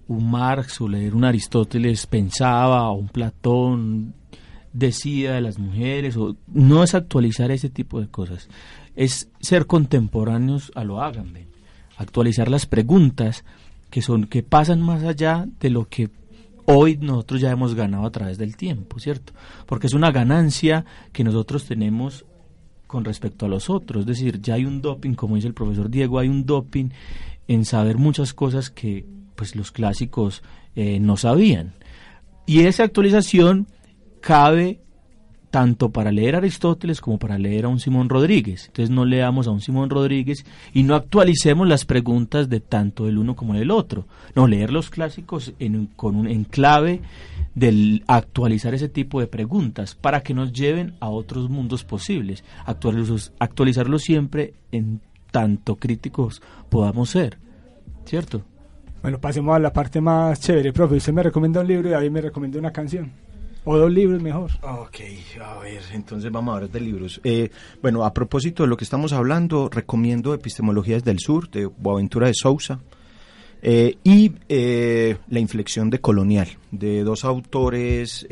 un 0.08 0.32
Marx 0.32 0.80
o 0.80 0.88
leer 0.88 1.14
un 1.14 1.26
Aristóteles 1.26 2.08
pensaba 2.08 2.90
o 2.90 2.94
un 2.94 3.10
Platón 3.10 4.14
decía 4.74 5.34
de 5.34 5.42
las 5.42 5.60
mujeres, 5.60 6.18
o 6.18 6.36
no 6.48 6.84
es 6.84 6.96
actualizar 6.96 7.52
ese 7.52 7.70
tipo 7.70 8.00
de 8.00 8.08
cosas, 8.08 8.50
es 8.96 9.30
ser 9.40 9.68
contemporáneos 9.68 10.72
a 10.76 10.84
lo 10.84 11.02
Agamben 11.02 11.52
actualizar 12.02 12.50
las 12.50 12.66
preguntas 12.66 13.46
que 13.90 14.02
son 14.02 14.26
que 14.26 14.44
pasan 14.44 14.82
más 14.82 15.04
allá 15.04 15.48
de 15.60 15.70
lo 15.70 15.88
que 15.88 16.10
hoy 16.66 16.98
nosotros 16.98 17.42
ya 17.42 17.52
hemos 17.52 17.76
ganado 17.76 18.06
a 18.06 18.12
través 18.12 18.38
del 18.38 18.56
tiempo, 18.56 19.00
¿cierto? 19.00 19.34
Porque 19.66 19.88
es 19.88 19.94
una 19.94 20.12
ganancia 20.12 20.86
que 21.12 21.24
nosotros 21.24 21.66
tenemos 21.66 22.26
con 22.88 23.06
respecto 23.06 23.46
a 23.46 23.50
los 23.50 23.70
otros, 23.70 24.02
es 24.02 24.06
decir, 24.08 24.42
ya 24.42 24.56
hay 24.56 24.66
un 24.66 24.82
doping, 24.82 25.14
como 25.14 25.36
dice 25.36 25.48
el 25.48 25.54
profesor 25.54 25.90
Diego, 25.90 26.20
hay 26.20 26.28
un 26.28 26.46
doping 26.46 26.90
en 27.48 27.66
saber 27.66 27.98
muchas 27.98 28.34
cosas 28.34 28.70
que 28.70 29.06
pues 29.36 29.56
los 29.56 29.72
clásicos 29.72 30.44
eh, 30.76 31.00
no 31.00 31.18
sabían. 31.18 31.74
Y 32.46 32.62
esa 32.62 32.84
actualización 32.84 33.68
cabe 34.22 34.80
tanto 35.52 35.90
para 35.90 36.12
leer 36.12 36.36
a 36.36 36.38
Aristóteles 36.40 37.02
como 37.02 37.20
para 37.20 37.38
leer 37.38 37.66
a 37.66 37.68
un 37.68 37.80
Simón 37.80 38.10
Rodríguez. 38.10 38.68
Entonces 38.68 38.90
no 38.90 39.06
leamos 39.06 39.48
a 39.48 39.52
un 39.52 39.62
Simón 39.62 39.90
Rodríguez 39.90 40.46
y 40.74 40.84
no 40.84 40.96
actualicemos 40.96 41.68
las 41.68 41.86
preguntas 41.86 42.50
de 42.50 42.62
tanto 42.62 43.08
el 43.08 43.18
uno 43.18 43.36
como 43.36 43.54
del 43.54 43.70
otro. 43.70 44.08
No, 44.34 44.48
leer 44.48 44.72
los 44.72 44.90
clásicos 44.90 45.54
en, 45.60 45.88
con 45.88 46.16
un 46.16 46.28
enclave 46.28 47.02
del 47.54 48.04
actualizar 48.08 48.74
ese 48.74 48.88
tipo 48.88 49.20
de 49.20 49.28
preguntas 49.28 49.94
para 49.94 50.22
que 50.22 50.34
nos 50.34 50.54
lleven 50.54 50.96
a 51.02 51.10
otros 51.10 51.50
mundos 51.50 51.84
posibles. 51.84 52.46
Actualizarlos, 52.66 53.34
actualizarlos 53.38 54.02
siempre 54.04 54.54
en 54.72 55.02
tanto 55.32 55.76
críticos 55.76 56.42
podamos 56.70 57.10
ser. 57.10 57.38
¿Cierto? 58.06 58.42
Bueno, 59.02 59.20
pasemos 59.20 59.56
a 59.56 59.60
la 59.60 59.74
parte 59.74 60.00
más 60.00 60.40
chévere, 60.40 60.72
profe. 60.72 60.96
Usted 60.96 61.14
me 61.14 61.24
recomienda 61.24 61.60
un 61.60 61.68
libro 61.68 61.90
y 61.90 61.92
David 61.92 62.12
me 62.12 62.22
recomienda 62.22 62.58
una 62.58 62.72
canción. 62.72 63.12
O 63.64 63.78
dos 63.78 63.92
libros 63.92 64.22
mejor. 64.22 64.50
Ok, 64.64 64.98
a 65.44 65.60
ver, 65.60 65.82
entonces 65.94 66.32
vamos 66.32 66.52
a 66.52 66.56
hablar 66.56 66.72
de 66.72 66.80
libros. 66.80 67.22
Eh, 67.24 67.52
bueno, 67.82 68.04
a 68.04 68.14
propósito 68.14 68.64
de 68.64 68.70
lo 68.70 68.76
que 68.76 68.84
estamos 68.84 69.14
hablando, 69.14 69.70
recomiendo 69.70 70.34
Epistemologías 70.34 71.04
del 71.04 71.20
Sur 71.20 71.50
de 71.52 71.68
Boaventura 71.68 72.28
de 72.28 72.34
Sousa 72.34 72.80
eh, 73.62 73.98
y 74.04 74.34
eh, 74.50 75.18
La 75.30 75.40
inflexión 75.40 75.92
de 75.92 76.02
Colonial 76.02 76.48
de 76.72 77.04
dos 77.04 77.24
autores, 77.24 78.28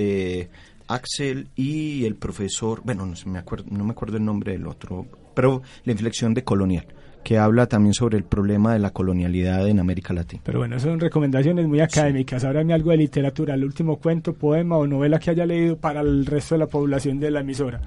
Axel 0.88 1.50
y 1.56 2.06
el 2.06 2.16
profesor, 2.16 2.82
bueno, 2.84 3.06
no, 3.06 3.14
me 3.28 3.38
acuerdo, 3.38 3.66
no 3.70 3.84
me 3.84 3.92
acuerdo 3.92 4.18
el 4.18 4.26
nombre 4.26 4.54
del 4.54 4.66
otro, 4.66 5.06
pero 5.36 5.62
La 5.84 5.92
inflexión 5.92 6.34
de 6.34 6.44
Colonial 6.44 6.88
que 7.24 7.38
habla 7.38 7.68
también 7.68 7.94
sobre 7.94 8.18
el 8.18 8.24
problema 8.24 8.74
de 8.74 8.80
la 8.80 8.92
colonialidad 8.92 9.68
en 9.68 9.80
América 9.80 10.14
Latina. 10.14 10.42
Pero 10.46 10.60
bueno, 10.60 10.80
son 10.80 11.00
recomendaciones 11.00 11.68
muy 11.68 11.80
académicas. 11.80 12.44
Ahora 12.44 12.62
algo 12.62 12.92
de 12.92 12.98
literatura, 12.98 13.54
el 13.54 13.64
último 13.64 13.98
cuento, 13.98 14.34
poema 14.34 14.78
o 14.78 14.88
novela 14.88 15.20
que 15.20 15.32
haya 15.32 15.46
leído 15.46 15.78
para 15.78 16.02
el 16.02 16.26
resto 16.26 16.56
de 16.56 16.60
la 16.60 16.68
población 16.68 17.20
de 17.20 17.32
la 17.32 17.42
emisora. 17.42 17.82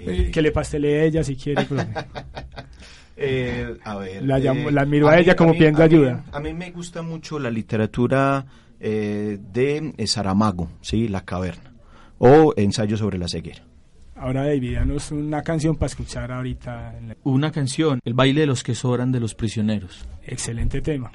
Eh, 0.00 0.30
que 0.32 0.42
le 0.42 0.52
pastelee 0.52 1.06
ella 1.06 1.24
si 1.24 1.36
quiere. 1.36 1.66
Eh, 3.24 3.76
a 3.84 3.96
ver, 3.96 4.22
la, 4.24 4.38
eh, 4.38 4.72
la 4.72 4.84
miro 4.84 5.06
a, 5.08 5.18
ella 5.18 5.36
como 5.36 5.52
pidiendo 5.52 5.82
ayuda. 5.82 6.24
a 6.32 6.40
mí 6.40 6.54
me 6.54 6.70
gusta 6.72 7.02
mucho 7.02 7.38
la 7.38 7.50
literatura 7.50 8.46
de 8.80 9.94
Saramago, 10.06 10.70
¿sí? 10.80 11.06
La 11.06 11.20
caverna, 11.20 11.72
o 12.18 12.52
Ensayo 12.56 12.96
sobre 12.96 13.18
la 13.18 13.28
ceguera. 13.28 13.62
Ahora, 14.22 14.44
David, 14.44 14.76
danos 14.76 15.10
una 15.10 15.42
canción 15.42 15.74
para 15.74 15.88
escuchar 15.88 16.30
ahorita. 16.30 16.94
Una 17.24 17.50
canción, 17.50 17.98
El 18.04 18.14
baile 18.14 18.42
de 18.42 18.46
los 18.46 18.62
que 18.62 18.76
sobran 18.76 19.10
de 19.10 19.18
los 19.18 19.34
prisioneros. 19.34 20.06
Excelente 20.22 20.80
tema. 20.80 21.10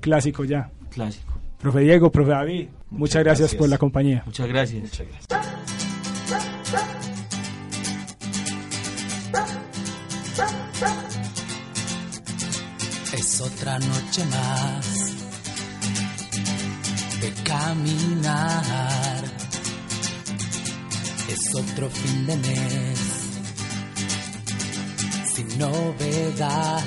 Clásico 0.00 0.44
ya. 0.44 0.70
Clásico. 0.90 1.40
Profe 1.58 1.80
Diego, 1.80 2.12
profe 2.12 2.30
David, 2.30 2.68
muchas, 2.90 3.24
gracias, 3.24 3.52
por 3.56 3.68
la 3.68 3.78
compañía. 3.78 4.22
Muchas 4.26 4.46
gracias. 4.46 4.80
Muchas 4.80 5.08
gracias. 5.08 5.26
Es 13.12 13.40
otra 13.40 13.76
noche 13.80 14.24
más 14.26 15.16
de 17.20 17.32
caminar 17.42 18.66
es 21.28 21.54
otro 21.54 21.90
fin 21.90 22.26
de 22.26 22.36
mes 22.36 22.98
sin 25.34 25.58
novedad. 25.58 26.82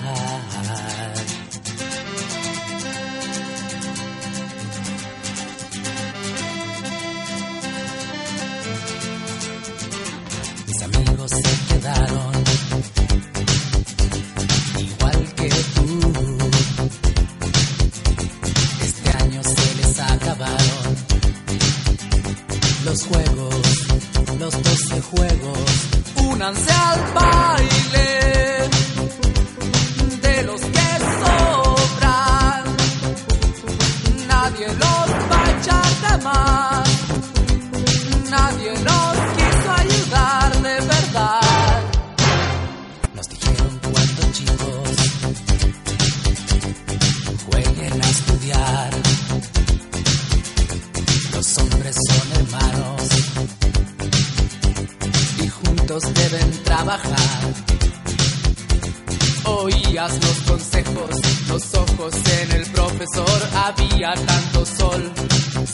Oías 59.49 60.13
los 60.13 60.37
consejos, 60.47 61.09
los 61.47 61.73
ojos 61.73 62.13
en 62.41 62.51
el 62.51 62.65
profesor, 62.71 63.49
había 63.55 64.13
tanto 64.13 64.65
sol 64.65 65.11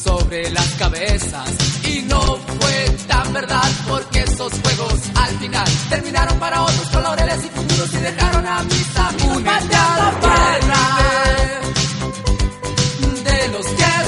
sobre 0.03 0.49
las 0.51 0.67
cabezas. 0.79 1.49
Y 1.83 2.01
no 2.03 2.21
fue 2.21 2.89
tan 3.07 3.33
verdad 3.33 3.69
porque 3.87 4.19
esos 4.21 4.53
juegos 4.63 4.99
al 5.15 5.39
final 5.39 5.67
terminaron 5.89 6.39
para 6.39 6.61
otros 6.61 6.87
colores 6.87 7.37
y 7.43 7.49
futuros 7.49 7.93
y 7.93 7.97
dejaron 7.97 8.47
a 8.47 8.63
mis 8.63 8.97
amigos 8.97 9.43
de 13.23 13.47
los 13.49 13.65
que 13.65 14.04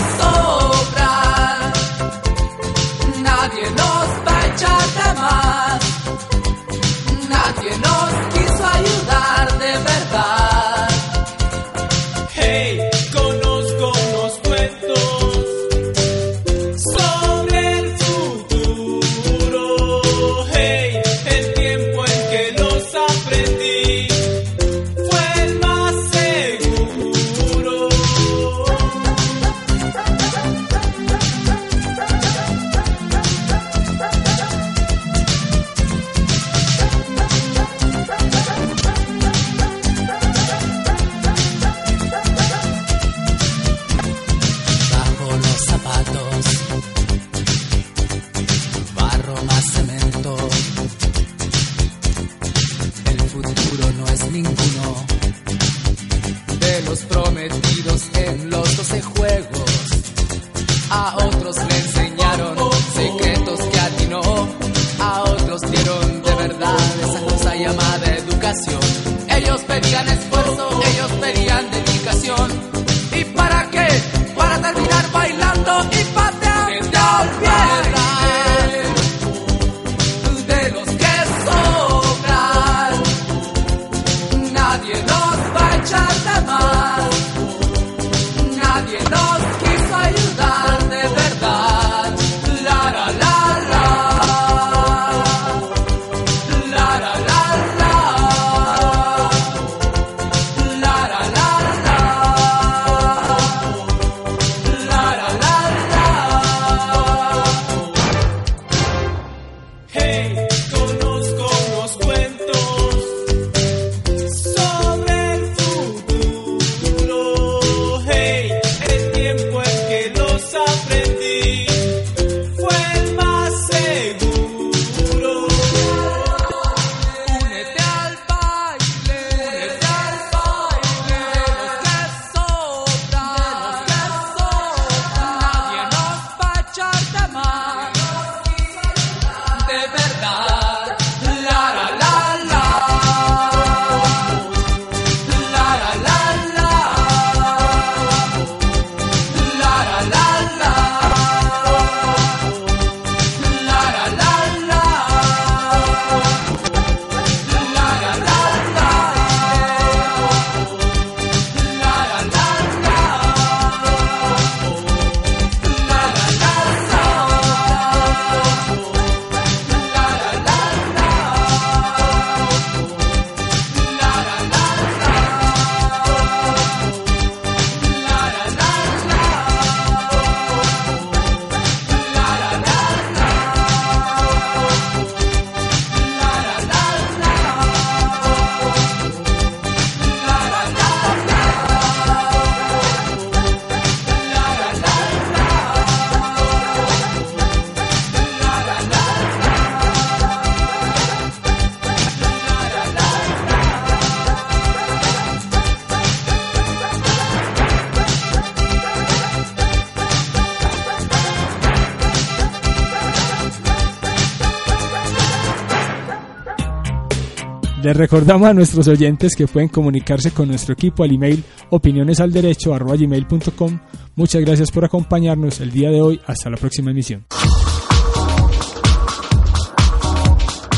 Les 217.88 217.96
recordamos 217.96 218.50
a 218.50 218.54
nuestros 218.54 218.86
oyentes 218.90 219.34
que 219.34 219.48
pueden 219.48 219.70
comunicarse 219.70 220.32
con 220.32 220.50
nuestro 220.50 220.74
equipo 220.74 221.06
al 221.06 221.14
email 221.14 221.42
opinionesalderecho.com. 221.70 223.80
Muchas 224.14 224.42
gracias 224.42 224.72
por 224.72 224.84
acompañarnos 224.84 225.62
el 225.62 225.72
día 225.72 225.90
de 225.90 226.02
hoy. 226.02 226.20
Hasta 226.28 226.50
la 226.50 226.58
próxima 226.58 226.92
emisión. 226.92 227.26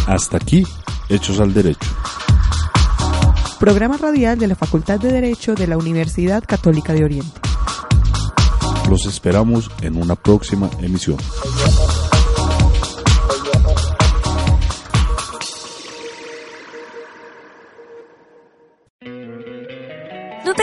Hasta 0.06 0.38
aquí, 0.38 0.64
Hechos 1.10 1.40
al 1.40 1.52
Derecho. 1.52 1.90
Programa 3.60 3.98
radial 3.98 4.38
de 4.38 4.46
la 4.46 4.54
Facultad 4.54 5.00
de 5.00 5.12
Derecho 5.12 5.56
de 5.56 5.66
la 5.66 5.78
Universidad 5.78 6.44
Católica 6.46 6.94
de 6.94 7.06
Oriente. 7.06 7.42
Los 8.88 9.08
esperamos 9.08 9.72
en 9.82 10.00
una 10.00 10.16
próxima 10.16 10.70
emisión. 10.80 11.18